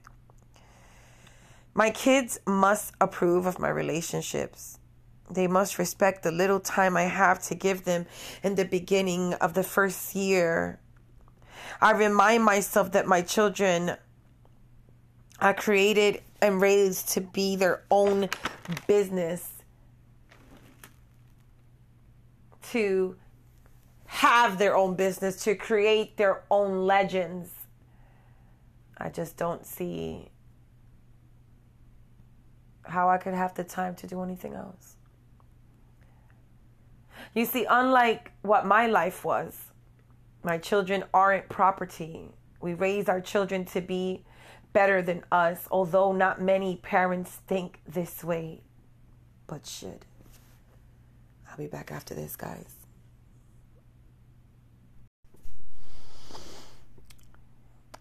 My 1.73 1.89
kids 1.89 2.37
must 2.45 2.93
approve 2.99 3.45
of 3.45 3.57
my 3.57 3.69
relationships. 3.69 4.77
They 5.31 5.47
must 5.47 5.79
respect 5.79 6.23
the 6.23 6.31
little 6.31 6.59
time 6.59 6.97
I 6.97 7.03
have 7.03 7.41
to 7.43 7.55
give 7.55 7.85
them 7.85 8.05
in 8.43 8.55
the 8.55 8.65
beginning 8.65 9.35
of 9.35 9.53
the 9.53 9.63
first 9.63 10.15
year. 10.15 10.79
I 11.81 11.91
remind 11.91 12.43
myself 12.43 12.91
that 12.91 13.07
my 13.07 13.21
children 13.21 13.95
are 15.39 15.53
created 15.53 16.21
and 16.41 16.61
raised 16.61 17.09
to 17.09 17.21
be 17.21 17.55
their 17.55 17.83
own 17.89 18.29
business, 18.85 19.49
to 22.71 23.15
have 24.05 24.57
their 24.57 24.75
own 24.75 24.95
business, 24.95 25.41
to 25.45 25.55
create 25.55 26.17
their 26.17 26.43
own 26.51 26.85
legends. 26.85 27.49
I 29.03 29.09
just 29.09 29.35
don't 29.35 29.65
see 29.65 30.29
how 32.85 33.09
I 33.09 33.17
could 33.17 33.33
have 33.33 33.53
the 33.53 33.65
time 33.65 33.95
to 33.95 34.07
do 34.07 34.23
anything 34.23 34.53
else. 34.53 34.95
You 37.35 37.45
see, 37.45 37.65
unlike 37.69 38.31
what 38.43 38.65
my 38.65 38.87
life 38.87 39.25
was, 39.25 39.57
my 40.41 40.57
children 40.57 41.03
aren't 41.13 41.49
property. 41.49 42.29
We 42.61 42.75
raise 42.75 43.09
our 43.09 43.19
children 43.19 43.65
to 43.65 43.81
be 43.81 44.23
better 44.71 45.01
than 45.01 45.25
us, 45.33 45.67
although 45.69 46.13
not 46.13 46.41
many 46.41 46.77
parents 46.77 47.41
think 47.45 47.81
this 47.85 48.23
way, 48.23 48.61
but 49.47 49.65
should. 49.67 50.05
I'll 51.49 51.57
be 51.57 51.67
back 51.67 51.91
after 51.91 52.13
this, 52.13 52.37
guys. 52.37 52.82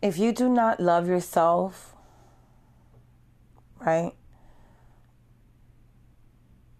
If 0.02 0.18
you 0.18 0.32
do 0.32 0.49
not 0.49 0.80
love 0.80 1.06
yourself, 1.09 1.94
right? 3.78 4.12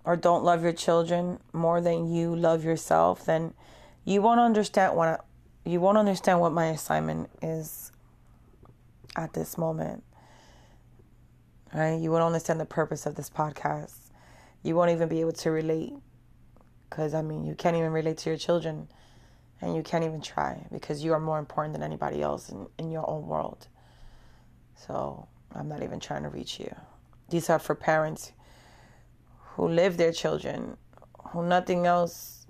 Or 0.05 0.17
don't 0.17 0.43
love 0.43 0.64
your 0.64 0.73
children 0.73 1.38
more 1.52 1.81
than 1.81 2.12
you 2.12 2.35
love 2.35 2.64
yourself, 2.64 3.25
then 3.25 3.55
you 4.05 4.21
won't 4.21 4.41
understand 4.41 4.97
what 4.97 5.25
you 5.64 5.81
won't 5.81 5.97
understand 5.97 6.41
what 6.41 6.52
my 6.52 6.67
assignment 6.67 7.31
is 7.41 7.93
at 9.14 9.33
this 9.33 9.57
moment. 9.57 10.02
Right? 11.73 11.95
You 11.95 12.11
won't 12.11 12.25
understand 12.25 12.58
the 12.58 12.67
purpose 12.67 13.06
of 13.06 13.15
this 13.15 13.30
podcast. 13.30 13.95
You 14.63 14.75
won't 14.75 14.91
even 14.91 15.08
be 15.08 15.21
able 15.21 15.32
to 15.32 15.50
relate. 15.50 15.95
Because, 16.91 17.15
I 17.15 17.23
mean, 17.23 17.45
you 17.47 17.54
can't 17.54 17.76
even 17.76 17.93
relate 17.93 18.19
to 18.19 18.30
your 18.30 18.37
children. 18.37 18.89
And 19.63 19.75
you 19.75 19.83
can't 19.83 20.05
even 20.05 20.21
try 20.21 20.67
because 20.71 21.03
you 21.03 21.15
are 21.15 21.21
more 21.21 21.39
important 21.39 21.73
than 21.73 21.83
anybody 21.83 22.21
else 22.21 22.51
in, 22.51 22.67
in 22.79 22.91
your 22.91 23.09
own 23.09 23.27
world. 23.27 23.69
So, 24.75 25.29
I'm 25.55 25.69
not 25.69 25.83
even 25.83 26.01
trying 26.01 26.25
to 26.25 26.29
reach 26.29 26.59
you. 26.59 26.75
These 27.31 27.49
are 27.49 27.59
for 27.59 27.75
parents 27.75 28.33
who 29.55 29.69
live 29.69 29.97
their 29.97 30.13
children, 30.13 30.77
who 31.31 31.47
nothing 31.47 31.87
else 31.87 32.47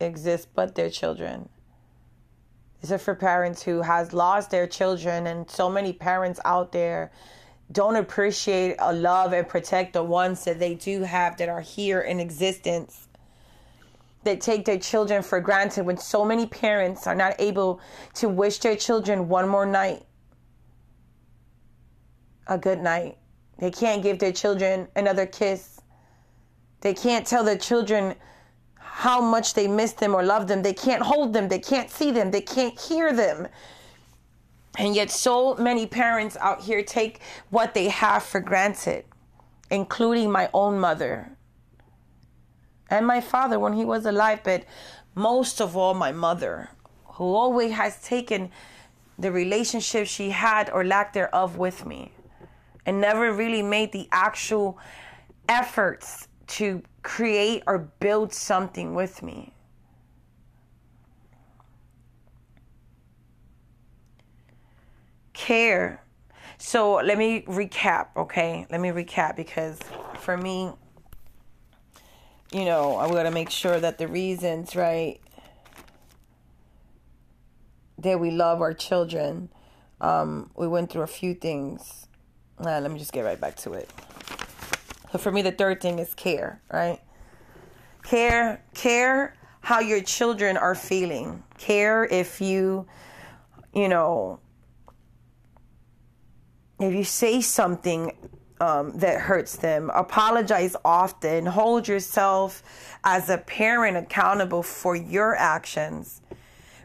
exists 0.00 0.46
but 0.52 0.74
their 0.74 0.90
children. 0.90 1.48
These 2.80 2.92
are 2.92 2.98
for 2.98 3.14
parents 3.14 3.62
who 3.62 3.82
has 3.82 4.12
lost 4.12 4.50
their 4.50 4.66
children 4.66 5.26
and 5.26 5.48
so 5.48 5.70
many 5.70 5.92
parents 5.92 6.40
out 6.44 6.72
there 6.72 7.12
don't 7.70 7.96
appreciate 7.96 8.76
or 8.80 8.92
love 8.92 9.32
and 9.32 9.48
protect 9.48 9.92
the 9.92 10.02
ones 10.02 10.44
that 10.44 10.58
they 10.58 10.74
do 10.74 11.02
have 11.02 11.36
that 11.38 11.48
are 11.48 11.60
here 11.60 12.00
in 12.00 12.20
existence. 12.20 13.08
They 14.24 14.36
take 14.36 14.64
their 14.64 14.78
children 14.78 15.22
for 15.22 15.40
granted 15.40 15.84
when 15.84 15.96
so 15.96 16.24
many 16.24 16.46
parents 16.46 17.06
are 17.06 17.14
not 17.14 17.34
able 17.38 17.80
to 18.14 18.28
wish 18.28 18.58
their 18.58 18.76
children 18.76 19.28
one 19.28 19.48
more 19.48 19.66
night. 19.66 20.04
A 22.46 22.56
good 22.56 22.80
night. 22.80 23.18
They 23.58 23.70
can't 23.70 24.02
give 24.02 24.18
their 24.18 24.32
children 24.32 24.88
another 24.94 25.26
kiss. 25.26 25.80
They 26.80 26.94
can't 26.94 27.26
tell 27.26 27.44
their 27.44 27.58
children 27.58 28.14
how 28.74 29.20
much 29.20 29.54
they 29.54 29.66
miss 29.66 29.92
them 29.92 30.14
or 30.14 30.22
love 30.22 30.48
them. 30.48 30.62
They 30.62 30.74
can't 30.74 31.02
hold 31.02 31.32
them. 31.32 31.48
They 31.48 31.58
can't 31.58 31.90
see 31.90 32.10
them. 32.10 32.30
They 32.30 32.40
can't 32.40 32.78
hear 32.78 33.12
them. 33.12 33.48
And 34.78 34.94
yet, 34.94 35.10
so 35.10 35.54
many 35.56 35.86
parents 35.86 36.36
out 36.40 36.62
here 36.62 36.82
take 36.82 37.20
what 37.50 37.74
they 37.74 37.88
have 37.88 38.22
for 38.22 38.40
granted, 38.40 39.04
including 39.70 40.30
my 40.30 40.48
own 40.54 40.78
mother 40.78 41.36
and 42.92 43.06
my 43.06 43.22
father 43.22 43.58
when 43.58 43.72
he 43.72 43.86
was 43.86 44.04
alive, 44.04 44.40
but 44.44 44.64
most 45.14 45.60
of 45.62 45.76
all, 45.76 45.94
my 45.94 46.12
mother, 46.12 46.68
who 47.14 47.34
always 47.34 47.72
has 47.72 48.02
taken 48.02 48.50
the 49.18 49.32
relationship 49.32 50.06
she 50.06 50.28
had 50.30 50.68
or 50.68 50.84
lack 50.84 51.14
thereof 51.14 51.56
with 51.56 51.86
me 51.86 52.12
and 52.84 53.00
never 53.00 53.32
really 53.32 53.62
made 53.62 53.92
the 53.92 54.08
actual 54.12 54.78
efforts 55.48 56.28
to 56.46 56.82
create 57.02 57.62
or 57.66 57.78
build 57.78 58.32
something 58.32 58.94
with 58.94 59.22
me. 59.22 59.54
Care. 65.32 66.04
So 66.58 66.96
let 66.96 67.16
me 67.16 67.42
recap, 67.42 68.08
okay? 68.18 68.66
Let 68.70 68.80
me 68.80 68.90
recap 68.90 69.36
because 69.36 69.78
for 70.18 70.36
me, 70.36 70.72
you 72.52 72.64
know, 72.64 72.96
I 72.96 73.08
got 73.08 73.22
to 73.22 73.30
make 73.30 73.50
sure 73.50 73.80
that 73.80 73.98
the 73.98 74.06
reasons, 74.06 74.76
right, 74.76 75.20
that 77.98 78.20
we 78.20 78.30
love 78.30 78.60
our 78.60 78.74
children, 78.74 79.48
um, 80.00 80.50
we 80.54 80.68
went 80.68 80.90
through 80.90 81.02
a 81.02 81.06
few 81.06 81.34
things. 81.34 82.06
Uh, 82.58 82.80
let 82.80 82.90
me 82.90 82.98
just 82.98 83.12
get 83.12 83.24
right 83.24 83.40
back 83.40 83.56
to 83.56 83.72
it. 83.72 83.88
So 85.12 85.18
for 85.18 85.32
me, 85.32 85.42
the 85.42 85.52
third 85.52 85.80
thing 85.80 85.98
is 85.98 86.14
care, 86.14 86.60
right? 86.70 87.00
Care, 88.02 88.62
care 88.74 89.34
how 89.60 89.80
your 89.80 90.02
children 90.02 90.56
are 90.56 90.74
feeling. 90.74 91.42
Care 91.58 92.04
if 92.04 92.40
you, 92.40 92.86
you 93.74 93.88
know, 93.88 94.40
if 96.80 96.92
you 96.92 97.04
say 97.04 97.40
something 97.40 98.12
um, 98.62 98.92
that 98.98 99.20
hurts 99.22 99.56
them, 99.56 99.90
apologize 99.92 100.76
often, 100.84 101.46
hold 101.46 101.88
yourself 101.88 102.62
as 103.02 103.28
a 103.28 103.38
parent 103.38 103.96
accountable 103.96 104.62
for 104.62 104.94
your 104.94 105.34
actions. 105.34 106.20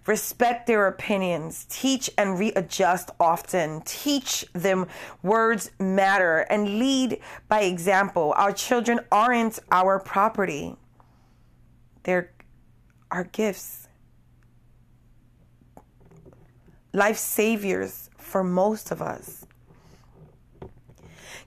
Respect 0.07 0.65
their 0.65 0.87
opinions. 0.87 1.67
Teach 1.69 2.09
and 2.17 2.39
readjust 2.39 3.11
often. 3.19 3.81
Teach 3.81 4.43
them 4.53 4.87
words 5.21 5.69
matter 5.79 6.47
and 6.49 6.79
lead 6.79 7.19
by 7.47 7.61
example. 7.61 8.33
Our 8.35 8.53
children 8.53 9.01
aren't 9.11 9.59
our 9.71 9.99
property, 9.99 10.75
they're 12.03 12.31
our 13.11 13.25
gifts. 13.25 13.87
Life 16.91 17.17
saviors 17.17 18.09
for 18.17 18.43
most 18.43 18.89
of 18.89 18.99
us. 18.99 19.46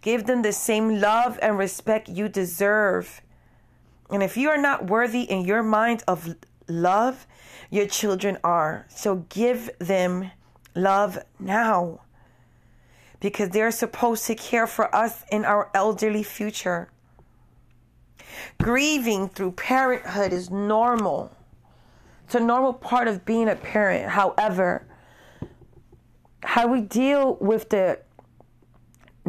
Give 0.01 0.25
them 0.25 0.43
the 0.43 0.53
same 0.53 1.01
love 1.01 1.39
and 1.43 1.59
respect 1.59 2.09
you 2.09 2.29
deserve. 2.29 3.21
And 4.11 4.23
if 4.23 4.37
you 4.37 4.49
are 4.49 4.59
not 4.59 4.87
worthy 4.87 5.23
in 5.23 5.45
your 5.45 5.63
mind 5.63 6.03
of 6.09 6.37
love, 6.69 7.27
your 7.71 7.87
children 7.87 8.39
are. 8.43 8.87
So 8.89 9.27
give 9.29 9.71
them 9.79 10.31
love 10.75 11.19
now 11.39 12.01
because 13.21 13.51
they're 13.51 13.71
supposed 13.71 14.27
to 14.27 14.35
care 14.35 14.67
for 14.67 14.95
us 14.95 15.25
in 15.31 15.45
our 15.45 15.71
elderly 15.75 16.23
future. 16.23 16.89
Grieving 18.59 19.29
through 19.29 19.53
parenthood 19.53 20.33
is 20.33 20.51
normal. 20.51 21.37
It's 22.25 22.35
a 22.35 22.41
normal 22.41 22.73
part 22.73 23.09
of 23.09 23.25
being 23.25 23.49
a 23.49 23.57
parent. 23.57 24.11
However, 24.11 24.87
how 26.43 26.67
we 26.67 26.81
deal 26.81 27.37
with 27.37 27.69
the 27.69 27.99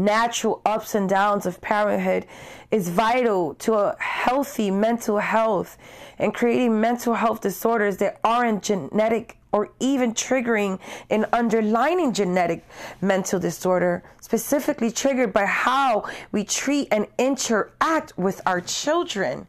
natural 0.06 0.62
ups 0.66 0.96
and 0.96 1.08
downs 1.08 1.46
of 1.46 1.62
parenthood 1.62 2.26
is 2.72 2.90
vital 2.90 3.54
to 3.56 3.74
a 3.74 3.96
healthy 4.00 4.72
mental 4.72 5.20
health 5.20 5.78
and 6.18 6.34
creating 6.34 6.80
mental 6.80 7.14
health 7.14 7.42
disorders 7.42 7.98
that 7.98 8.20
aren't 8.24 8.64
genetic 8.64 9.38
or 9.52 9.70
even 9.80 10.14
triggering 10.14 10.80
an 11.10 11.26
underlying 11.34 12.14
genetic 12.14 12.66
mental 13.02 13.40
disorder, 13.40 14.02
specifically 14.22 14.92
triggered 14.92 15.34
by 15.34 15.46
how 15.46 16.08
we 16.32 16.44
treat 16.44 16.88
and 16.92 17.06
interact 17.18 18.18
with 18.18 18.42
our 18.46 18.62
children. 18.62 19.46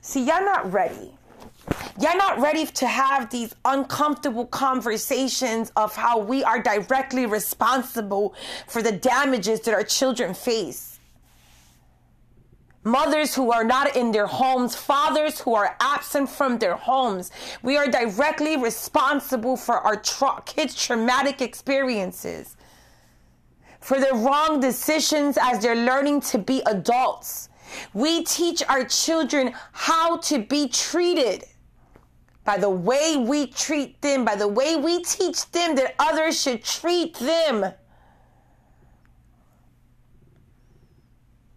See, 0.00 0.24
y'all 0.24 0.44
not 0.44 0.72
ready. 0.72 1.18
You're 2.00 2.16
not 2.16 2.40
ready 2.40 2.66
to 2.66 2.86
have 2.86 3.30
these 3.30 3.54
uncomfortable 3.64 4.46
conversations 4.46 5.70
of 5.76 5.94
how 5.94 6.18
we 6.18 6.42
are 6.42 6.60
directly 6.60 7.26
responsible 7.26 8.34
for 8.66 8.82
the 8.82 8.92
damages 8.92 9.60
that 9.60 9.74
our 9.74 9.84
children 9.84 10.34
face. 10.34 10.98
Mothers 12.84 13.34
who 13.34 13.52
are 13.52 13.62
not 13.62 13.94
in 13.94 14.10
their 14.10 14.26
homes, 14.26 14.74
fathers 14.74 15.40
who 15.40 15.54
are 15.54 15.76
absent 15.78 16.28
from 16.28 16.58
their 16.58 16.74
homes. 16.74 17.30
We 17.62 17.76
are 17.76 17.86
directly 17.86 18.56
responsible 18.56 19.56
for 19.56 19.76
our 19.76 19.96
tra- 19.96 20.42
kids' 20.44 20.74
traumatic 20.74 21.40
experiences, 21.40 22.56
for 23.78 24.00
their 24.00 24.14
wrong 24.14 24.58
decisions 24.58 25.38
as 25.40 25.62
they're 25.62 25.76
learning 25.76 26.22
to 26.22 26.38
be 26.38 26.62
adults. 26.66 27.48
We 27.94 28.24
teach 28.24 28.64
our 28.68 28.84
children 28.84 29.54
how 29.70 30.16
to 30.16 30.40
be 30.40 30.66
treated 30.66 31.44
by 32.44 32.58
the 32.58 32.70
way 32.70 33.16
we 33.16 33.46
treat 33.46 34.00
them, 34.02 34.24
by 34.24 34.34
the 34.34 34.48
way 34.48 34.76
we 34.76 35.02
teach 35.04 35.50
them 35.52 35.76
that 35.76 35.94
others 35.98 36.40
should 36.40 36.64
treat 36.64 37.14
them. 37.14 37.72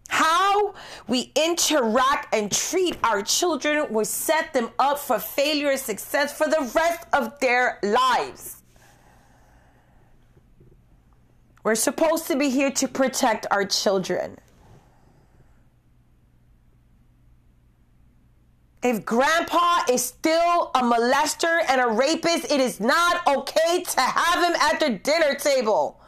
How 0.08 0.74
we 1.08 1.32
interact 1.34 2.34
and 2.34 2.50
treat 2.50 2.96
our 3.02 3.22
children 3.22 3.92
will 3.92 4.04
set 4.04 4.54
them 4.54 4.70
up 4.78 4.98
for 4.98 5.18
failure 5.18 5.70
and 5.70 5.80
success 5.80 6.36
for 6.36 6.46
the 6.46 6.70
rest 6.74 7.06
of 7.12 7.38
their 7.40 7.78
lives. 7.82 8.62
We're 11.64 11.74
supposed 11.74 12.28
to 12.28 12.36
be 12.36 12.48
here 12.48 12.70
to 12.70 12.86
protect 12.86 13.46
our 13.50 13.64
children. 13.64 14.38
If 18.86 19.04
grandpa 19.04 19.80
is 19.90 20.04
still 20.04 20.70
a 20.72 20.80
molester 20.80 21.60
and 21.68 21.80
a 21.80 21.88
rapist, 21.88 22.52
it 22.52 22.60
is 22.60 22.78
not 22.78 23.26
okay 23.26 23.82
to 23.82 24.00
have 24.00 24.44
him 24.44 24.54
at 24.60 24.78
the 24.78 24.90
dinner 24.90 25.34
table. 25.34 26.00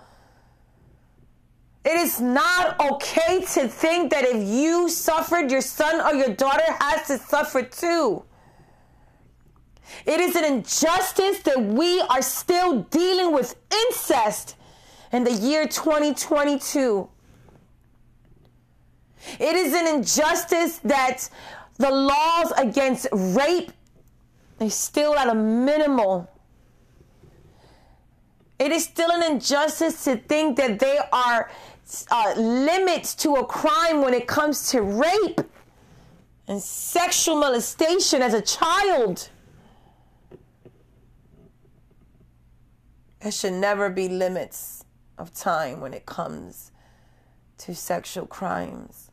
It 1.84 1.96
is 1.96 2.20
not 2.20 2.78
okay 2.78 3.40
to 3.54 3.66
think 3.66 4.12
that 4.12 4.22
if 4.24 4.46
you 4.46 4.88
suffered, 4.88 5.50
your 5.50 5.60
son 5.60 6.00
or 6.00 6.16
your 6.16 6.32
daughter 6.36 6.72
has 6.78 7.08
to 7.08 7.18
suffer 7.18 7.62
too. 7.62 8.22
It 10.06 10.20
is 10.20 10.36
an 10.36 10.44
injustice 10.44 11.40
that 11.40 11.60
we 11.60 12.00
are 12.02 12.22
still 12.22 12.82
dealing 12.82 13.32
with 13.32 13.56
incest 13.88 14.54
in 15.10 15.24
the 15.24 15.32
year 15.32 15.66
2022. 15.66 17.08
It 19.40 19.56
is 19.56 19.74
an 19.74 19.88
injustice 19.88 20.78
that 20.84 21.28
the 21.78 21.90
laws 21.90 22.52
against 22.56 23.06
rape 23.12 23.72
is 24.60 24.74
still 24.74 25.16
at 25.16 25.28
a 25.28 25.34
minimal. 25.34 26.28
It 28.58 28.72
is 28.72 28.84
still 28.84 29.10
an 29.10 29.22
injustice 29.32 30.04
to 30.04 30.16
think 30.16 30.56
that 30.56 30.80
there 30.80 31.08
are 31.12 31.50
uh, 32.10 32.34
limits 32.36 33.14
to 33.14 33.36
a 33.36 33.46
crime 33.46 34.02
when 34.02 34.12
it 34.12 34.26
comes 34.26 34.70
to 34.70 34.82
rape 34.82 35.40
and 36.48 36.60
sexual 36.60 37.36
molestation 37.36 38.20
as 38.22 38.34
a 38.34 38.42
child. 38.42 39.28
There 43.20 43.32
should 43.32 43.52
never 43.52 43.88
be 43.88 44.08
limits 44.08 44.84
of 45.16 45.32
time 45.32 45.80
when 45.80 45.94
it 45.94 46.06
comes 46.06 46.72
to 47.58 47.74
sexual 47.74 48.26
crimes 48.26 49.10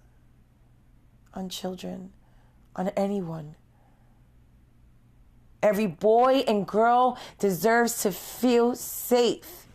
on 1.34 1.50
children 1.50 2.12
on 2.76 2.90
anyone. 2.90 3.56
Every 5.64 5.88
boy 5.88 6.44
and 6.48 6.68
girl 6.68 7.18
deserves 7.40 8.04
to 8.04 8.12
feel 8.12 8.76
safe. 8.76 9.66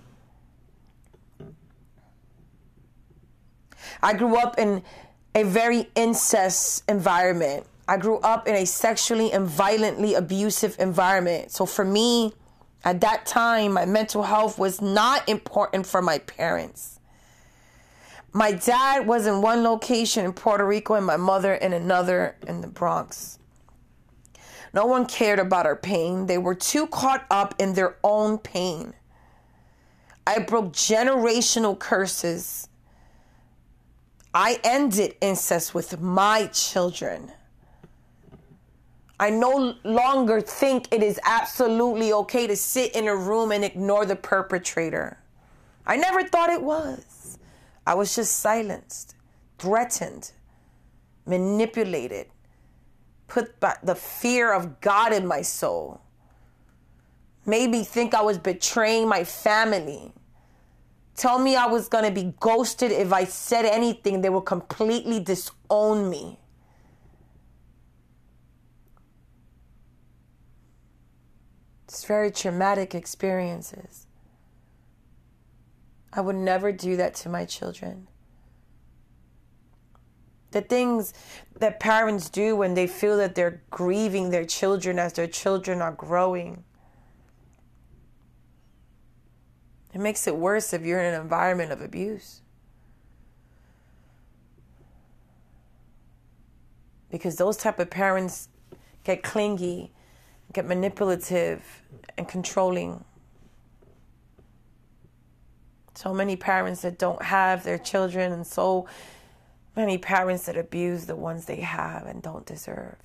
I 4.03 4.15
grew 4.15 4.37
up 4.37 4.59
in 4.59 4.83
a 5.35 5.43
very 5.43 5.89
incest 5.95 6.85
environment. 6.89 7.67
I 7.89 7.97
grew 7.97 8.19
up 8.19 8.47
in 8.47 8.55
a 8.55 8.65
sexually 8.65 9.33
and 9.33 9.47
violently 9.47 10.15
abusive 10.15 10.77
environment. 10.79 11.51
So 11.51 11.67
for 11.67 11.85
me, 11.85 12.35
at 12.85 13.01
that 13.01 13.27
time, 13.27 13.73
my 13.73 13.85
mental 13.85 14.23
health 14.23 14.59
was 14.59 14.81
not 14.81 15.29
important 15.29 15.87
for 15.87 16.01
my 16.01 16.19
parents. 16.19 17.00
My 18.33 18.53
dad 18.53 19.07
was 19.07 19.27
in 19.27 19.43
one 19.43 19.65
location 19.65 20.25
in 20.25 20.33
Puerto 20.33 20.65
Rico 20.65 20.95
and 20.95 21.05
my 21.05 21.17
mother 21.17 21.55
in 21.55 21.73
another 21.73 22.37
in 22.47 22.61
the 22.61 22.69
Bronx. 22.69 23.39
No 24.73 24.87
one 24.87 25.07
cared 25.07 25.41
about 25.41 25.67
our 25.67 25.75
pain. 25.75 26.27
They 26.27 26.39
were 26.39 26.55
too 26.55 26.87
caught 26.87 27.27
up 27.29 27.57
in 27.59 27.75
their 27.75 27.97
own 28.05 28.39
pain. 28.39 28.95
I 30.27 30.39
broke 30.39 30.73
generational 30.73 31.77
curses. 31.77 32.69
I 34.33 34.61
ended 34.63 35.17
incest 35.21 35.75
with 35.75 36.01
my 36.01 36.47
children. 36.53 37.33
I 39.19 39.31
no 39.31 39.75
longer 39.83 40.41
think 40.41 40.87
it 40.93 41.03
is 41.03 41.19
absolutely 41.25 42.13
okay 42.13 42.47
to 42.47 42.57
sit 42.57 42.95
in 42.95 43.09
a 43.09 43.17
room 43.17 43.51
and 43.51 43.65
ignore 43.65 44.07
the 44.07 44.17
perpetrator. 44.17 45.19
I 45.85 45.97
never 45.97 46.23
thought 46.23 46.51
it 46.51 46.63
was. 46.63 47.20
I 47.87 47.95
was 47.95 48.15
just 48.15 48.39
silenced, 48.39 49.15
threatened, 49.59 50.33
manipulated, 51.27 52.27
put 53.27 53.61
the 53.83 53.95
fear 53.95 54.53
of 54.53 54.81
God 54.81 55.13
in 55.13 55.27
my 55.27 55.43
soul. 55.43 56.01
Made 57.47 57.71
me 57.71 57.85
think 57.85 58.15
I 58.15 58.23
was 58.23 58.39
betraying 58.39 59.09
my 59.09 59.25
family. 59.25 60.13
Tell 61.17 61.39
me 61.39 61.57
I 61.57 61.67
was 61.67 61.89
going 61.89 62.05
to 62.05 62.11
be 62.11 62.35
ghosted 62.41 62.93
if 62.93 63.13
I 63.13 63.25
said 63.25 63.65
anything, 63.65 64.21
they 64.21 64.31
would 64.31 64.43
completely 64.47 65.21
disown 65.21 66.09
me. 66.11 66.39
It's 71.89 72.05
very 72.05 72.31
traumatic 72.31 72.95
experiences. 72.95 74.00
I 76.13 76.21
would 76.21 76.37
never 76.37 76.73
do 76.73 76.97
that 76.97 77.15
to 77.17 77.29
my 77.29 77.45
children. 77.45 78.09
The 80.51 80.61
things 80.61 81.15
that 81.61 81.79
parents 81.79 82.29
do 82.29 82.57
when 82.57 82.75
they 82.75 82.89
feel 82.89 83.17
that 83.19 83.37
they're 83.37 83.63
grieving 83.71 84.31
their 84.31 84.45
children 84.45 84.99
as 84.99 85.13
their 85.13 85.29
children 85.29 85.81
are 85.81 85.93
growing. 85.93 86.65
It 89.95 90.01
makes 90.01 90.27
it 90.27 90.37
worse 90.37 90.73
if 90.73 90.83
you're 90.83 91.01
in 91.01 91.15
an 91.15 91.21
environment 91.21 91.71
of 91.71 91.81
abuse. 91.81 92.43
Because 97.11 97.37
those 97.37 97.57
type 97.57 97.79
of 97.79 97.91
parents 97.91 98.49
get 99.05 99.23
clingy, 99.23 99.93
get 100.53 100.65
manipulative 100.65 101.63
and 102.19 102.27
controlling 102.27 103.05
so 106.01 106.15
many 106.15 106.35
parents 106.35 106.81
that 106.81 106.99
don't 106.99 107.21
have 107.21 107.63
their 107.63 107.77
children, 107.77 108.33
and 108.33 108.47
so 108.47 108.87
many 109.77 109.99
parents 109.99 110.47
that 110.47 110.57
abuse 110.57 111.05
the 111.05 111.15
ones 111.15 111.45
they 111.45 111.61
have 111.61 112.07
and 112.07 112.23
don't 112.23 112.47
deserve. 112.47 112.97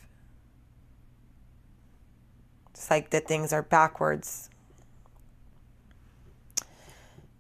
It's 2.70 2.90
like 2.90 3.10
that 3.10 3.28
things 3.28 3.52
are 3.52 3.64
backwards. 3.64 4.50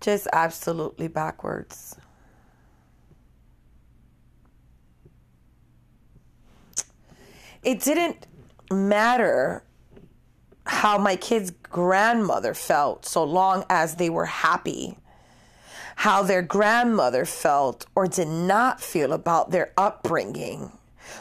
Just 0.02 0.28
absolutely 0.34 1.08
backwards. 1.08 1.96
It 7.64 7.80
didn't 7.80 8.28
matter 8.70 9.64
how 10.66 10.98
my 10.98 11.16
kid's 11.16 11.52
grandmother 11.52 12.54
felt 12.54 13.06
so 13.06 13.24
long 13.24 13.64
as 13.70 13.96
they 13.96 14.10
were 14.10 14.26
happy 14.26 14.98
how 15.96 16.24
their 16.24 16.42
grandmother 16.42 17.26
felt 17.26 17.86
or 17.96 18.08
did 18.08 18.28
not 18.28 18.82
feel 18.82 19.14
about 19.14 19.52
their 19.52 19.74
upbringing 19.78 20.72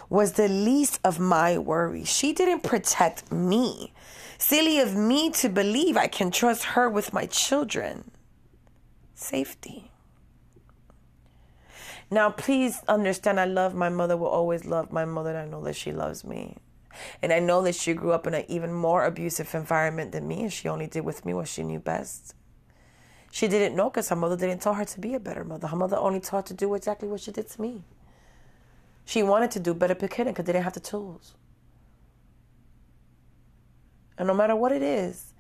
was 0.09 0.33
the 0.33 0.49
least 0.49 1.01
of 1.05 1.19
my 1.19 1.59
worries. 1.59 2.09
She 2.09 2.33
didn't 2.33 2.63
protect 2.63 3.31
me. 3.33 3.93
Silly 4.39 4.81
of 4.81 4.95
me 4.95 5.31
to 5.31 5.49
believe 5.49 5.97
I 5.97 6.07
can 6.07 6.31
trust 6.31 6.65
her 6.65 6.89
with 6.89 7.13
my 7.13 7.27
children. 7.27 8.11
safety. 9.15 9.91
Now, 12.11 12.31
please 12.31 12.83
understand, 12.87 13.41
I 13.41 13.47
love 13.47 13.75
my 13.75 13.89
mother, 13.89 14.17
will 14.17 14.29
always 14.29 14.65
love 14.65 14.93
my 14.93 15.05
mother, 15.05 15.31
and 15.31 15.39
I 15.39 15.47
know 15.47 15.63
that 15.65 15.77
she 15.77 15.93
loves 15.93 16.25
me. 16.25 16.57
And 17.23 17.33
I 17.33 17.39
know 17.41 17.63
that 17.63 17.75
she 17.75 17.95
grew 17.95 18.13
up 18.13 18.27
in 18.27 18.35
an 18.35 18.45
even 18.49 18.73
more 18.73 19.05
abusive 19.05 19.55
environment 19.55 20.13
than 20.13 20.29
me, 20.29 20.43
and 20.43 20.53
she 20.53 20.69
only 20.69 20.87
did 20.87 21.05
with 21.05 21.25
me 21.25 21.33
what 21.33 21.49
she 21.49 21.63
knew 21.63 21.81
best. 21.81 22.35
She 23.35 23.49
didn't 23.49 23.75
know 23.75 23.91
because 23.91 24.11
her 24.11 24.15
mother 24.15 24.37
didn't 24.37 24.63
tell 24.63 24.75
her 24.75 24.85
to 24.85 25.01
be 25.01 25.15
a 25.15 25.19
better 25.19 25.43
mother. 25.43 25.67
Her 25.67 25.77
mother 25.77 25.97
only 25.97 26.21
taught 26.21 26.45
her 26.45 26.49
to 26.51 26.55
do 26.55 26.73
exactly 26.75 27.09
what 27.09 27.19
she 27.19 27.33
did 27.33 27.49
to 27.51 27.61
me. 27.61 27.83
She 29.05 29.25
wanted 29.25 29.51
to 29.51 29.59
do 29.59 29.75
better, 29.75 29.97
couldn't 29.97 30.35
because 30.35 30.45
they 30.45 30.53
didn't 30.53 30.63
have 30.63 30.75
the 30.75 30.79
tools. 30.79 31.35
And 34.17 34.29
no 34.29 34.35
matter 34.35 34.55
what 34.55 34.71
it 34.71 34.83
is, 34.83 35.35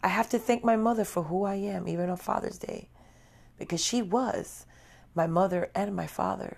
I 0.00 0.06
have 0.06 0.30
to 0.30 0.38
thank 0.38 0.62
my 0.62 0.76
mother 0.76 1.04
for 1.04 1.24
who 1.24 1.42
I 1.42 1.56
am, 1.56 1.88
even 1.88 2.08
on 2.08 2.18
Father's 2.18 2.56
Day, 2.56 2.88
because 3.58 3.84
she 3.84 4.00
was 4.00 4.64
my 5.16 5.26
mother 5.26 5.72
and 5.74 5.96
my 5.96 6.06
father. 6.06 6.56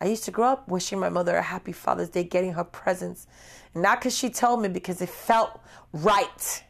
I 0.00 0.04
used 0.04 0.22
to 0.26 0.30
grow 0.30 0.50
up 0.50 0.68
wishing 0.68 1.00
my 1.00 1.08
mother 1.08 1.34
a 1.34 1.42
happy 1.42 1.72
Father's 1.72 2.10
Day, 2.10 2.22
getting 2.22 2.52
her 2.52 2.62
presents. 2.62 3.26
Not 3.74 3.98
because 3.98 4.16
she 4.16 4.30
told 4.30 4.62
me, 4.62 4.68
because 4.68 5.02
it 5.02 5.08
felt 5.08 5.60
right. 5.92 6.62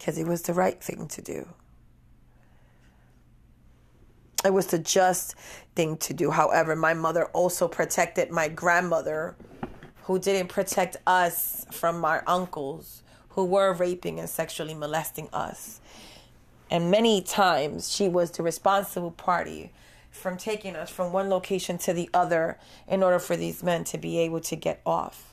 Because 0.00 0.16
it 0.16 0.26
was 0.26 0.42
the 0.42 0.54
right 0.54 0.82
thing 0.82 1.06
to 1.08 1.20
do. 1.20 1.46
It 4.42 4.54
was 4.54 4.68
the 4.68 4.78
just 4.78 5.34
thing 5.76 5.98
to 5.98 6.14
do. 6.14 6.30
However, 6.30 6.74
my 6.74 6.94
mother 6.94 7.26
also 7.26 7.68
protected 7.68 8.30
my 8.30 8.48
grandmother, 8.48 9.36
who 10.04 10.18
didn't 10.18 10.48
protect 10.48 10.96
us 11.06 11.66
from 11.70 12.04
our 12.04 12.24
uncles 12.26 13.02
who 13.30 13.44
were 13.44 13.74
raping 13.74 14.18
and 14.18 14.28
sexually 14.28 14.74
molesting 14.74 15.28
us. 15.32 15.80
And 16.70 16.90
many 16.90 17.20
times 17.20 17.92
she 17.94 18.08
was 18.08 18.30
the 18.30 18.42
responsible 18.42 19.10
party 19.10 19.70
from 20.10 20.36
taking 20.36 20.74
us 20.74 20.90
from 20.90 21.12
one 21.12 21.28
location 21.28 21.78
to 21.78 21.92
the 21.92 22.08
other 22.14 22.58
in 22.88 23.02
order 23.02 23.18
for 23.18 23.36
these 23.36 23.62
men 23.62 23.84
to 23.84 23.98
be 23.98 24.18
able 24.18 24.40
to 24.40 24.56
get 24.56 24.80
off. 24.86 25.29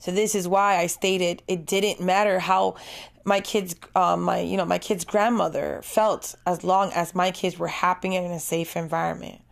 So 0.00 0.10
this 0.10 0.34
is 0.34 0.48
why 0.48 0.78
I 0.78 0.86
stated 0.86 1.42
it 1.46 1.66
didn't 1.66 2.00
matter 2.00 2.40
how 2.40 2.76
my 3.24 3.40
kids, 3.40 3.76
um, 3.94 4.22
my 4.22 4.40
you 4.40 4.56
know 4.56 4.64
my 4.64 4.78
kid's 4.78 5.04
grandmother 5.04 5.80
felt 5.84 6.34
as 6.46 6.64
long 6.64 6.90
as 6.92 7.14
my 7.14 7.30
kids 7.30 7.58
were 7.58 7.68
happy 7.68 8.16
and 8.16 8.26
in 8.26 8.32
a 8.32 8.40
safe 8.40 8.76
environment. 8.76 9.42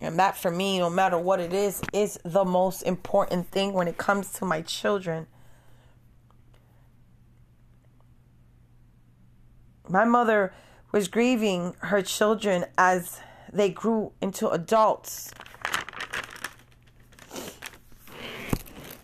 And 0.00 0.18
that 0.18 0.36
for 0.36 0.50
me, 0.50 0.78
no 0.78 0.90
matter 0.90 1.18
what 1.18 1.40
it 1.40 1.52
is, 1.52 1.82
is 1.92 2.18
the 2.24 2.44
most 2.44 2.82
important 2.82 3.50
thing 3.50 3.72
when 3.72 3.86
it 3.86 3.96
comes 3.96 4.32
to 4.34 4.44
my 4.44 4.62
children. 4.62 5.26
My 9.88 10.04
mother 10.04 10.52
was 10.92 11.08
grieving 11.08 11.74
her 11.78 12.02
children 12.02 12.64
as 12.76 13.20
they 13.52 13.70
grew 13.70 14.12
into 14.20 14.48
adults. 14.48 15.30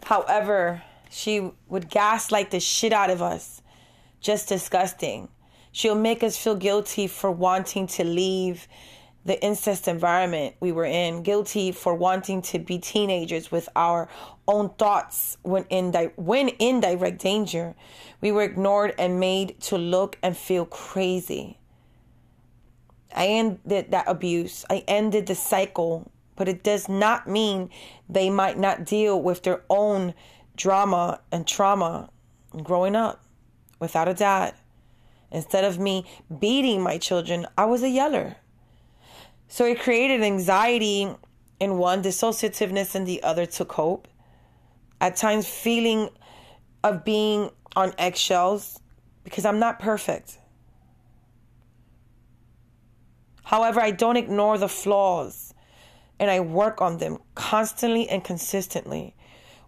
However, 0.04 0.82
she 1.10 1.52
would 1.68 1.88
gaslight 1.88 2.50
the 2.50 2.60
shit 2.60 2.92
out 2.92 3.10
of 3.10 3.22
us. 3.22 3.62
Just 4.20 4.48
disgusting. 4.48 5.28
She'll 5.72 5.94
make 5.94 6.22
us 6.22 6.36
feel 6.36 6.54
guilty 6.54 7.06
for 7.06 7.30
wanting 7.30 7.86
to 7.88 8.04
leave 8.04 8.68
the 9.24 9.42
incest 9.42 9.86
environment 9.86 10.56
we 10.60 10.72
were 10.72 10.84
in, 10.84 11.22
guilty 11.22 11.70
for 11.70 11.94
wanting 11.94 12.42
to 12.42 12.58
be 12.58 12.78
teenagers 12.78 13.52
with 13.52 13.68
our 13.76 14.08
own 14.48 14.70
thoughts 14.70 15.38
when 15.42 15.64
in 15.70 15.92
di- 15.92 16.10
when 16.16 16.48
in 16.48 16.80
direct 16.80 17.20
danger. 17.20 17.74
We 18.20 18.32
were 18.32 18.42
ignored 18.42 18.94
and 18.98 19.20
made 19.20 19.60
to 19.62 19.78
look 19.78 20.18
and 20.22 20.36
feel 20.36 20.66
crazy. 20.66 21.58
I 23.14 23.26
ended 23.26 23.90
that 23.90 24.08
abuse. 24.08 24.64
I 24.68 24.84
ended 24.88 25.26
the 25.26 25.34
cycle, 25.34 26.10
but 26.42 26.48
it 26.48 26.64
does 26.64 26.88
not 26.88 27.28
mean 27.28 27.70
they 28.08 28.28
might 28.28 28.58
not 28.58 28.84
deal 28.84 29.22
with 29.22 29.44
their 29.44 29.62
own 29.70 30.12
drama 30.56 31.20
and 31.30 31.46
trauma 31.46 32.10
growing 32.64 32.96
up 32.96 33.24
without 33.78 34.08
a 34.08 34.12
dad. 34.12 34.52
Instead 35.30 35.62
of 35.62 35.78
me 35.78 36.04
beating 36.40 36.82
my 36.82 36.98
children, 36.98 37.46
I 37.56 37.66
was 37.66 37.84
a 37.84 37.88
yeller. 37.88 38.34
So 39.46 39.66
it 39.66 39.78
created 39.78 40.20
anxiety 40.20 41.14
in 41.60 41.78
one, 41.78 42.02
dissociativeness 42.02 42.96
in 42.96 43.04
the 43.04 43.22
other 43.22 43.46
to 43.46 43.64
cope. 43.64 44.08
At 45.00 45.14
times, 45.14 45.46
feeling 45.46 46.08
of 46.82 47.04
being 47.04 47.50
on 47.76 47.94
eggshells 47.98 48.80
because 49.22 49.44
I'm 49.44 49.60
not 49.60 49.78
perfect. 49.78 50.38
However, 53.44 53.80
I 53.80 53.92
don't 53.92 54.16
ignore 54.16 54.58
the 54.58 54.68
flaws 54.68 55.51
and 56.22 56.30
I 56.30 56.38
work 56.38 56.80
on 56.80 56.98
them 56.98 57.18
constantly 57.34 58.08
and 58.08 58.22
consistently 58.22 59.16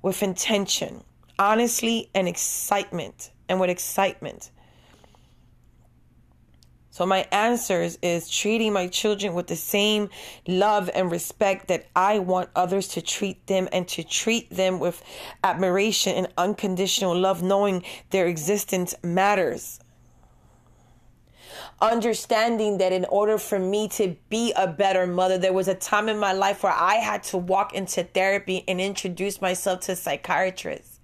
with 0.03 0.23
intention, 0.23 1.03
honestly, 1.37 2.11
and 2.14 2.29
excitement, 2.29 3.33
and 3.49 3.59
with 3.59 3.71
excitement. 3.71 4.53
So 6.90 7.07
my 7.07 7.27
answers 7.33 7.99
is 8.03 8.31
treating 8.31 8.73
my 8.73 8.87
children 8.87 9.35
with 9.35 9.49
the 9.49 9.57
same 9.57 10.11
love 10.47 10.88
and 10.95 11.11
respect 11.11 11.67
that 11.67 11.88
I 11.97 12.21
want 12.21 12.51
others 12.55 12.87
to 12.90 13.03
treat 13.03 13.49
them 13.49 13.69
and 13.73 13.88
to 13.88 14.05
treat 14.05 14.49
them 14.49 14.79
with 14.79 15.03
admiration 15.43 16.14
and 16.14 16.29
unconditional 16.38 17.19
love 17.19 17.43
knowing 17.43 17.83
their 18.11 18.29
existence 18.29 18.95
matters. 19.03 19.81
Understanding 21.85 22.79
that 22.79 22.94
in 22.94 23.05
order 23.11 23.37
for 23.37 23.59
me 23.59 23.88
to 23.88 24.16
be 24.31 24.55
a 24.57 24.66
better 24.66 25.07
mother, 25.07 25.37
there 25.37 25.53
was 25.53 25.68
a 25.68 25.75
time 25.75 26.09
in 26.09 26.18
my 26.18 26.33
life 26.33 26.62
where 26.62 26.73
I 26.73 26.94
had 26.94 27.23
to 27.25 27.37
walk 27.37 27.75
into 27.75 28.05
therapy 28.05 28.64
and 28.66 28.81
introduce 28.81 29.42
myself 29.42 29.81
to 29.81 29.94
psychiatrists. 29.94 31.01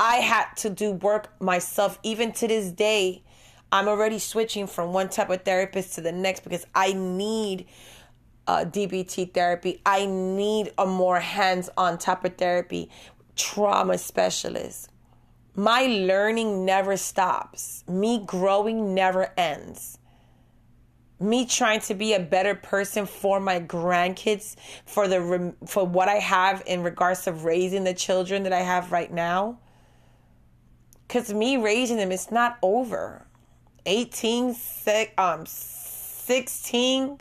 I 0.00 0.16
had 0.16 0.46
to 0.56 0.70
do 0.70 0.90
work 0.90 1.40
myself. 1.40 2.00
Even 2.02 2.32
to 2.32 2.48
this 2.48 2.72
day, 2.72 3.22
I'm 3.70 3.86
already 3.86 4.18
switching 4.18 4.66
from 4.66 4.92
one 4.92 5.10
type 5.10 5.30
of 5.30 5.44
therapist 5.44 5.94
to 5.94 6.00
the 6.00 6.10
next 6.10 6.42
because 6.42 6.66
I 6.74 6.92
need 6.92 7.66
uh, 8.48 8.64
DBT 8.64 9.32
therapy. 9.32 9.80
I 9.86 10.06
need 10.06 10.72
a 10.76 10.86
more 10.86 11.20
hands 11.20 11.70
on 11.76 11.98
type 11.98 12.24
of 12.24 12.36
therapy, 12.36 12.90
trauma 13.36 13.96
specialist. 13.96 14.90
My 15.56 15.82
learning 15.82 16.64
never 16.64 16.96
stops, 16.96 17.84
me 17.86 18.24
growing 18.26 18.92
never 18.92 19.32
ends. 19.36 19.98
Me 21.20 21.46
trying 21.46 21.78
to 21.82 21.94
be 21.94 22.12
a 22.12 22.18
better 22.18 22.56
person 22.56 23.06
for 23.06 23.38
my 23.38 23.60
grandkids, 23.60 24.56
for 24.84 25.06
the 25.06 25.54
for 25.64 25.86
what 25.86 26.08
I 26.08 26.16
have 26.16 26.64
in 26.66 26.82
regards 26.82 27.22
to 27.22 27.32
raising 27.32 27.84
the 27.84 27.94
children 27.94 28.42
that 28.42 28.52
I 28.52 28.62
have 28.62 28.90
right 28.90 29.12
now. 29.12 29.60
Cause 31.08 31.32
me 31.32 31.56
raising 31.56 31.98
them, 31.98 32.10
it's 32.10 32.32
not 32.32 32.58
over. 32.60 33.24
18, 33.86 34.56
um, 35.18 35.44
16, 35.46 37.20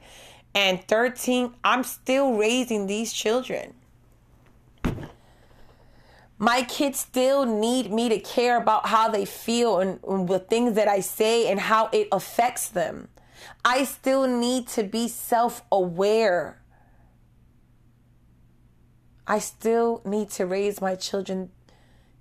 and 0.56 0.88
13, 0.88 1.54
I'm 1.64 1.84
still 1.84 2.34
raising 2.34 2.88
these 2.88 3.14
children. 3.14 3.76
My 6.38 6.64
kids 6.64 7.00
still 7.00 7.46
need 7.46 7.92
me 7.92 8.10
to 8.10 8.20
care 8.20 8.58
about 8.58 8.88
how 8.88 9.08
they 9.08 9.26
feel 9.26 9.80
and, 9.80 10.00
and 10.08 10.28
the 10.28 10.40
things 10.40 10.74
that 10.74 10.88
I 10.88 11.00
say 11.00 11.50
and 11.50 11.60
how 11.60 11.90
it 11.94 12.08
affects 12.12 12.68
them. 12.68 13.10
I 13.64 13.84
still 13.84 14.28
need 14.28 14.68
to 14.70 14.84
be 14.84 15.08
self 15.08 15.64
aware. 15.72 16.62
I 19.26 19.40
still 19.40 20.02
need 20.06 20.30
to 20.32 20.46
raise 20.46 20.82
my 20.82 20.96
children. 20.96 21.50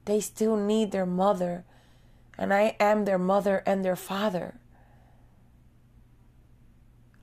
They 0.05 0.20
still 0.20 0.57
need 0.57 0.92
their 0.92 1.07
mother 1.07 1.64
and 2.38 2.53
I 2.53 2.77
am 2.81 3.05
their 3.05 3.18
mother 3.18 3.62
and 3.66 3.85
their 3.85 3.96
father. 3.96 4.59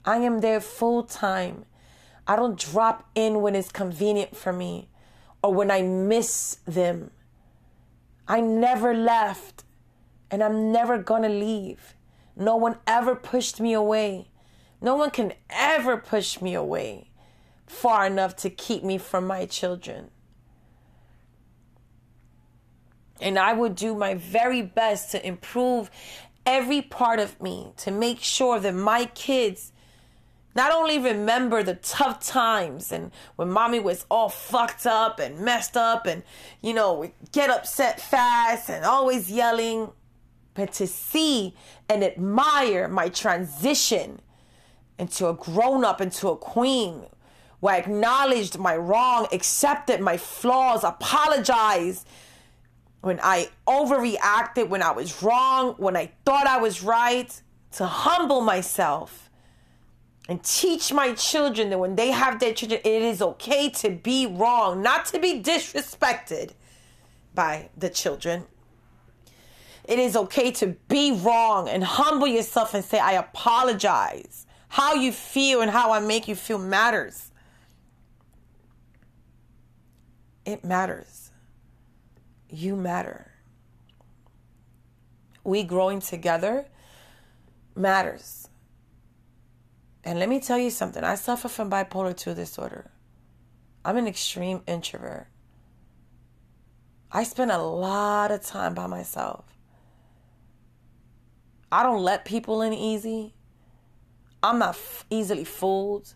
I 0.06 0.18
am 0.18 0.40
there 0.40 0.60
full 0.60 1.04
time. 1.04 1.66
I 2.28 2.36
don't 2.36 2.60
drop 2.60 3.10
in 3.16 3.42
when 3.42 3.56
it's 3.56 3.72
convenient 3.72 4.36
for 4.36 4.54
me 4.54 4.89
or 5.42 5.54
when 5.54 5.72
I 5.72 5.82
miss 5.82 6.58
them. 6.66 7.12
I 8.28 8.42
never 8.42 8.94
left 8.94 9.64
and 10.30 10.44
I'm 10.44 10.72
never 10.72 10.98
gonna 10.98 11.30
leave. 11.30 11.96
No 12.36 12.56
one 12.56 12.78
ever 12.86 13.16
pushed 13.16 13.60
me 13.60 13.74
away. 13.74 14.30
No 14.82 14.96
one 14.96 15.10
can 15.12 15.34
ever 15.50 15.98
push 15.98 16.42
me 16.42 16.54
away 16.54 17.10
far 17.68 18.08
enough 18.08 18.36
to 18.38 18.50
keep 18.50 18.84
me 18.84 18.98
from 18.98 19.28
my 19.28 19.46
children. 19.46 20.10
And 23.22 23.38
I 23.38 23.54
would 23.54 23.76
do 23.76 23.96
my 23.96 24.16
very 24.16 24.62
best 24.62 25.12
to 25.12 25.26
improve 25.26 25.92
every 26.46 26.82
part 26.82 27.20
of 27.20 27.42
me 27.42 27.74
to 27.78 27.92
make 27.92 28.22
sure 28.22 28.60
that 28.60 28.74
my 28.74 29.06
kids 29.06 29.74
not 30.60 30.74
only 30.74 31.00
remember 31.00 31.64
the 31.64 31.76
tough 31.76 32.20
times 32.20 32.92
and 32.92 33.14
when 33.38 33.50
mommy 33.50 33.80
was 33.80 34.06
all 34.12 34.28
fucked 34.28 34.86
up 34.86 35.18
and 35.18 35.40
messed 35.40 35.78
up 35.78 36.06
and, 36.06 36.22
you 36.62 36.74
know, 36.74 37.10
get 37.32 37.50
upset 37.50 38.02
fast 38.02 38.70
and 38.70 38.84
always 38.84 39.32
yelling, 39.32 39.90
but 40.56 40.74
to 40.74 40.86
see 40.86 41.56
and 41.88 42.04
admire 42.04 42.90
my 42.90 43.08
transition 43.08 44.20
into 44.98 45.30
a 45.30 45.34
grown 45.34 45.86
up, 45.86 46.02
into 46.02 46.28
a 46.28 46.36
queen, 46.36 47.06
where 47.62 47.76
I 47.76 47.78
acknowledged 47.78 48.60
my 48.60 48.76
wrong, 48.76 49.28
accepted 49.32 50.02
my 50.02 50.18
flaws, 50.18 50.84
apologized 50.84 52.06
when 53.00 53.22
I 53.24 53.48
overreacted, 53.66 54.68
when 54.68 54.84
I 54.84 54.92
was 54.92 55.24
wrong, 55.24 55.76
when 55.78 55.96
I 55.96 56.12
thought 56.26 56.48
I 56.48 56.58
was 56.58 56.84
right, 56.84 57.32
to 57.78 57.86
humble 57.86 58.42
myself 58.42 59.29
and 60.30 60.44
teach 60.44 60.94
my 60.94 61.14
children 61.14 61.72
that 61.72 61.80
when 61.80 61.96
they 61.96 62.12
have 62.12 62.40
their 62.40 62.54
children, 62.54 62.80
it 62.84 63.02
is 63.02 63.20
okay 63.20 63.68
to 63.68 63.90
be 63.90 64.28
wrong, 64.28 64.84
not 64.84 65.08
to 65.08 65.18
be 65.18 65.42
disrespected 65.42 66.52
by 67.34 67.70
the 67.76 67.90
children. 67.90 68.46
It 69.86 69.98
is 69.98 70.16
okay 70.16 70.52
to 70.52 70.68
be 70.88 71.12
wrong 71.12 71.68
and 71.68 71.84
humble 71.84 72.28
yourself 72.28 72.76
and 72.76 72.86
say, 72.86 73.00
I 73.00 73.14
apologize. 73.14 74.46
How 74.68 74.94
you 74.94 75.12
feel 75.12 75.62
and 75.62 75.72
how 75.72 75.92
I 75.92 76.00
make 76.00 76.28
you 76.28 76.36
feel 76.36 76.60
matters. 76.60 77.32
It 80.46 80.64
matters. 80.64 81.32
You 82.52 82.76
matter. 82.76 83.32
We 85.44 85.64
growing 85.64 86.02
together 86.02 86.68
matters. 87.76 88.49
And 90.04 90.20
let 90.20 90.30
me 90.30 90.40
tell 90.40 90.58
you 90.58 90.70
something 90.70 91.04
I 91.04 91.16
suffer 91.16 91.48
from 91.48 91.70
bipolar 91.70 92.16
2 92.16 92.34
disorder. 92.34 92.92
I'm 93.84 93.98
an 93.98 94.08
extreme 94.08 94.62
introvert. 94.68 95.28
I 97.12 97.24
spend 97.24 97.52
a 97.52 97.58
lot 97.58 98.32
of 98.32 98.42
time 98.42 98.74
by 98.74 98.88
myself. 98.88 99.46
I 101.72 101.84
don't 101.84 102.02
let 102.02 102.26
people 102.26 102.62
in 102.62 102.74
easy. 102.74 103.34
I'm 104.42 104.60
not 104.60 104.70
f- 104.70 105.06
easily 105.10 105.44
fooled. 105.44 106.16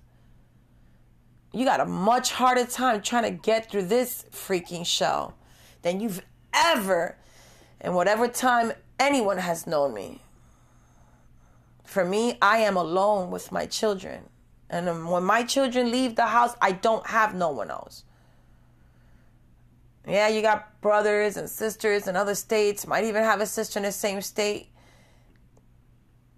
You 1.52 1.66
got 1.66 1.80
a 1.80 1.86
much 1.86 2.32
harder 2.32 2.66
time 2.66 3.02
trying 3.02 3.24
to 3.24 3.32
get 3.32 3.70
through 3.70 3.84
this 3.84 4.26
freaking 4.32 4.86
shell 4.86 5.36
than 5.84 6.00
you've 6.00 6.24
ever, 6.54 7.18
in 7.80 7.94
whatever 7.94 8.28
time 8.28 8.74
anyone 9.00 9.38
has 9.38 9.68
known 9.68 9.94
me. 9.94 10.23
For 11.84 12.06
me, 12.06 12.38
I 12.42 12.60
am 12.60 12.78
alone 12.78 13.32
with 13.32 13.52
my 13.52 13.66
children. 13.66 14.30
And 14.70 15.08
when 15.08 15.24
my 15.24 15.44
children 15.44 15.92
leave 15.92 16.16
the 16.16 16.28
house, 16.28 16.56
I 16.62 16.72
don't 16.72 17.06
have 17.08 17.36
no 17.36 17.52
one 17.52 17.70
else. 17.70 18.06
Yeah, 20.08 20.28
you 20.28 20.42
got 20.42 20.82
brothers 20.82 21.38
and 21.38 21.50
sisters 21.50 22.08
in 22.08 22.16
other 22.16 22.36
states, 22.36 22.88
might 22.88 23.06
even 23.06 23.24
have 23.24 23.40
a 23.40 23.46
sister 23.46 23.80
in 23.80 23.84
the 23.84 23.92
same 23.92 24.22
state 24.22 24.74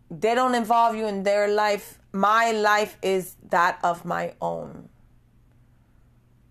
they 0.10 0.36
don't 0.36 0.56
involve 0.56 0.96
you 0.96 1.08
in 1.08 1.24
their 1.24 1.48
life. 1.48 2.00
My 2.12 2.52
life 2.52 2.98
is 3.02 3.36
that 3.50 3.80
of 3.84 4.06
my 4.06 4.34
own. 4.42 4.90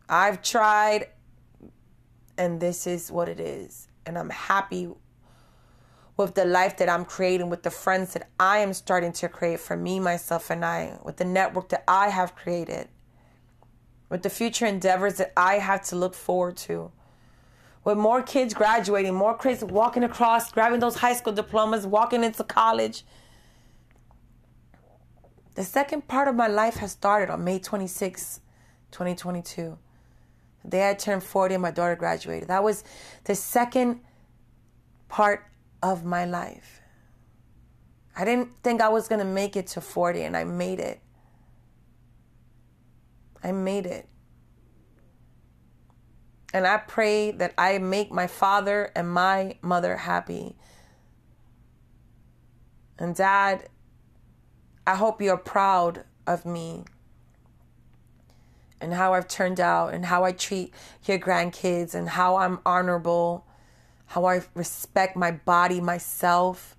I've 0.09 0.43
tried, 0.43 1.09
and 2.37 2.61
this 2.61 2.87
is 2.87 3.11
what 3.11 3.29
it 3.29 3.41
is. 3.41 3.89
And 4.07 4.19
I'm 4.19 4.31
happy 4.31 4.91
with 6.17 6.35
the 6.35 6.45
life 6.45 6.77
that 6.77 6.89
I'm 6.89 7.05
creating, 7.05 7.51
with 7.51 7.63
the 7.63 7.71
friends 7.71 8.13
that 8.15 8.29
I 8.39 8.59
am 8.59 8.73
starting 8.73 9.13
to 9.15 9.29
create 9.29 9.61
for 9.61 9.77
me, 9.77 9.99
myself, 9.99 10.51
and 10.51 10.65
I, 10.65 10.99
with 11.03 11.17
the 11.17 11.25
network 11.25 11.71
that 11.71 11.85
I 11.89 12.09
have 12.09 12.37
created, 12.37 12.89
with 14.09 14.23
the 14.23 14.31
future 14.31 14.67
endeavors 14.67 15.15
that 15.17 15.33
I 15.37 15.55
have 15.55 15.83
to 15.87 15.97
look 15.97 16.15
forward 16.15 16.57
to. 16.59 16.93
With 17.83 17.99
more 17.99 18.23
kids 18.23 18.55
graduating, 18.55 19.15
more 19.15 19.37
kids 19.37 19.63
walking 19.63 20.05
across, 20.05 20.51
grabbing 20.53 20.81
those 20.81 20.97
high 20.97 21.15
school 21.15 21.33
diplomas, 21.33 21.87
walking 21.87 22.25
into 22.25 22.45
college 22.45 23.05
the 25.55 25.65
second 25.65 26.09
part 26.09 26.29
of 26.29 26.35
my 26.35 26.49
life 26.49 26.77
has 26.77 26.93
started 26.93 27.33
on 27.33 27.45
May 27.45 27.59
26, 27.59 28.41
2022. 28.91 29.79
The 30.65 30.71
day 30.71 30.91
I 30.91 30.95
turned 30.95 31.23
40 31.23 31.55
and 31.55 31.63
my 31.63 31.71
daughter 31.71 31.95
graduated. 31.95 32.49
That 32.49 32.65
was 32.65 32.83
the 33.25 33.35
second 33.35 34.01
part 35.09 35.47
of 35.85 36.03
my 36.03 36.25
life. 36.25 36.81
I 38.17 38.25
didn't 38.25 38.57
think 38.63 38.81
I 38.81 38.89
was 38.89 39.07
going 39.07 39.19
to 39.19 39.25
make 39.27 39.55
it 39.55 39.67
to 39.69 39.83
40, 39.83 40.23
and 40.23 40.35
I 40.35 40.45
made 40.45 40.81
it. 40.81 41.01
I 43.43 43.53
made 43.53 43.85
it. 43.85 44.09
And 46.55 46.67
I 46.67 46.79
pray 46.79 47.33
that 47.33 47.53
I 47.59 47.79
make 47.79 48.11
my 48.11 48.27
father 48.27 48.91
and 48.97 49.11
my 49.11 49.59
mother 49.61 49.97
happy. 49.99 50.57
And 52.99 53.15
dad, 53.15 53.69
I 54.87 54.95
hope 54.95 55.21
you're 55.21 55.37
proud 55.37 56.05
of 56.27 56.47
me 56.47 56.85
and 58.81 58.95
how 58.95 59.13
I've 59.13 59.29
turned 59.29 59.61
out 59.61 59.93
and 59.93 60.07
how 60.07 60.25
I 60.25 60.33
treat 60.33 60.73
your 61.05 61.19
grandkids 61.19 61.95
and 61.95 62.09
how 62.09 62.37
I'm 62.37 62.61
honorable, 62.65 63.47
how 64.07 64.25
I 64.27 64.43
respect 64.55 65.17
my 65.17 65.31
body, 65.31 65.81
myself, 65.81 66.77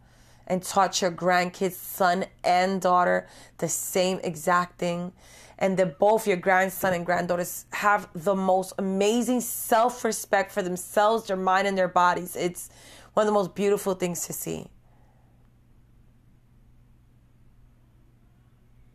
and 0.48 0.62
taught 0.62 1.02
your 1.02 1.12
grandkids, 1.12 1.74
son 1.74 2.26
and 2.44 2.82
daughter, 2.82 3.28
the 3.58 3.68
same 3.68 4.20
exact 4.24 4.78
thing. 4.78 5.12
And 5.58 5.78
that 5.78 6.00
both 6.00 6.28
your 6.28 6.38
grandson 6.38 6.94
and 6.94 7.06
granddaughters 7.06 7.66
have 7.72 8.10
the 8.14 8.36
most 8.36 8.74
amazing 8.78 9.42
self 9.42 10.04
respect 10.04 10.52
for 10.52 10.62
themselves, 10.62 11.28
their 11.28 11.38
mind, 11.38 11.68
and 11.68 11.78
their 11.78 11.88
bodies. 11.88 12.36
It's 12.36 12.70
one 13.14 13.26
of 13.26 13.28
the 13.28 13.34
most 13.34 13.56
beautiful 13.56 13.94
things 13.94 14.28
to 14.28 14.34
see. 14.34 14.68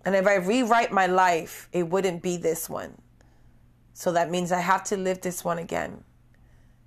And 0.05 0.15
if 0.15 0.27
I 0.27 0.37
rewrite 0.37 0.93
my 0.93 1.07
life, 1.07 1.69
it 1.73 1.89
wouldn't 1.89 2.23
be 2.23 2.37
this 2.37 2.69
one. 2.69 3.01
So 3.95 4.13
that 4.13 4.31
means 4.31 4.53
I 4.53 4.61
have 4.61 4.85
to 4.85 4.97
live 4.97 5.21
this 5.23 5.45
one 5.45 5.59
again 5.59 6.05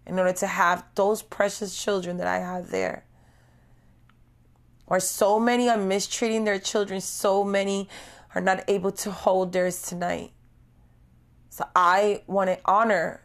in 0.05 0.19
order 0.19 0.33
to 0.33 0.47
have 0.47 0.83
those 0.95 1.21
precious 1.21 1.81
children 1.81 2.17
that 2.17 2.27
I 2.27 2.39
have 2.39 2.69
there. 2.69 3.05
Or 4.85 4.99
so 4.99 5.39
many 5.39 5.69
are 5.69 5.77
mistreating 5.77 6.43
their 6.43 6.59
children, 6.59 7.01
so 7.01 7.43
many 7.43 7.87
are 8.35 8.41
not 8.41 8.63
able 8.67 8.91
to 8.91 9.11
hold 9.11 9.53
theirs 9.53 9.81
tonight. 9.81 10.31
So 11.49 11.65
I 11.75 12.23
want 12.27 12.49
to 12.49 12.59
honor 12.65 13.21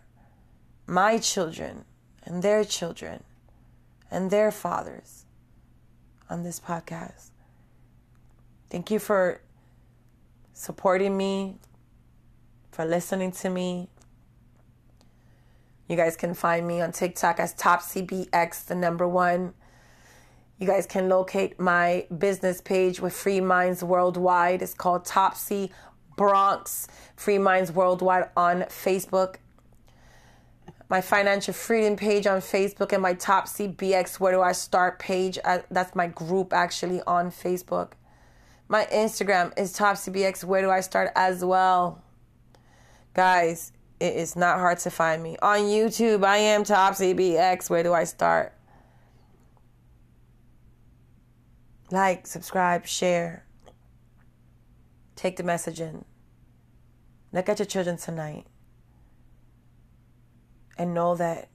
my 0.86 1.18
children 1.18 1.84
and 2.24 2.42
their 2.42 2.64
children 2.64 3.24
and 4.10 4.30
their 4.30 4.50
fathers 4.50 5.24
on 6.30 6.42
this 6.42 6.60
podcast. 6.60 7.30
Thank 8.70 8.90
you 8.90 8.98
for 8.98 9.40
supporting 10.52 11.16
me, 11.16 11.56
for 12.70 12.84
listening 12.84 13.32
to 13.32 13.48
me. 13.48 13.88
You 15.88 15.96
guys 15.96 16.16
can 16.16 16.35
find 16.35 16.66
me 16.66 16.83
on 16.83 16.92
TikTok 16.92 17.40
as 17.40 17.55
TopsyBX, 17.55 18.66
the 18.66 18.74
number 18.74 19.09
one. 19.09 19.55
You 20.59 20.66
guys 20.66 20.87
can 20.87 21.09
locate 21.09 21.59
my 21.59 22.07
business 22.16 22.61
page 22.61 23.01
with 23.01 23.14
Free 23.14 23.40
Minds 23.40 23.83
Worldwide. 23.83 24.61
It's 24.61 24.74
called 24.74 25.07
Topsy 25.07 25.72
Bronx 26.16 26.88
Free 27.16 27.38
Minds 27.38 27.72
Worldwide 27.72 28.29
on 28.37 28.62
Facebook. 28.62 29.37
My 30.90 31.01
financial 31.01 31.55
freedom 31.55 31.96
page 31.96 32.27
on 32.27 32.40
Facebook 32.40 32.92
and 32.92 33.03
my 33.03 33.14
Topsy 33.14 33.68
BX 33.68 34.20
Where 34.20 34.33
Do 34.33 34.42
I 34.42 34.53
Start 34.53 34.98
page. 34.98 35.38
Uh, 35.42 35.61
that's 35.70 35.94
my 35.94 36.09
group 36.09 36.53
actually 36.53 37.01
on 37.07 37.31
Facebook. 37.31 37.92
My 38.68 38.84
Instagram 38.93 39.59
is 39.59 39.74
TopsyBX. 39.74 40.45
Where 40.45 40.61
do 40.61 40.70
I 40.70 40.80
start 40.80 41.12
as 41.16 41.43
well? 41.43 42.03
Guys, 43.14 43.72
it 44.01 44.14
is 44.14 44.36
not 44.36 44.59
hard 44.59 44.78
to 44.80 44.90
find 44.90 45.22
me. 45.22 45.36
On 45.42 45.61
YouTube, 45.61 46.24
I 46.24 46.38
am 46.38 46.64
TopsyBX. 46.64 47.68
Where 47.68 47.82
do 47.82 47.92
I 47.92 48.05
start? 48.05 48.55
Like, 51.90 52.26
subscribe, 52.26 52.86
share. 52.86 53.44
Take 55.16 55.36
the 55.36 55.42
message 55.42 55.80
in. 55.80 56.05
Look 57.32 57.49
at 57.49 57.59
your 57.59 57.66
children 57.66 57.96
tonight. 57.96 58.46
And 60.76 60.94
know 60.94 61.16
that 61.16 61.49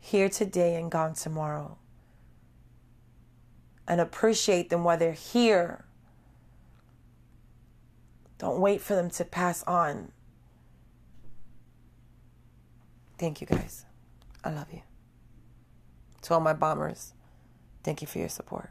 here 0.00 0.28
today 0.28 0.74
and 0.74 0.90
gone 0.90 1.14
tomorrow. 1.14 1.78
And 3.86 4.00
appreciate 4.00 4.70
them 4.70 4.84
while 4.84 4.98
they're 4.98 5.12
here 5.12 5.84
don't 8.38 8.60
wait 8.60 8.80
for 8.80 8.94
them 8.94 9.10
to 9.10 9.24
pass 9.24 9.62
on. 9.64 10.12
Thank 13.18 13.40
you 13.40 13.46
guys. 13.46 13.84
I 14.44 14.50
love 14.50 14.72
you. 14.72 14.82
To 16.22 16.34
all 16.34 16.40
my 16.40 16.52
bombers, 16.52 17.14
thank 17.84 18.00
you 18.00 18.06
for 18.06 18.18
your 18.18 18.28
support. 18.28 18.66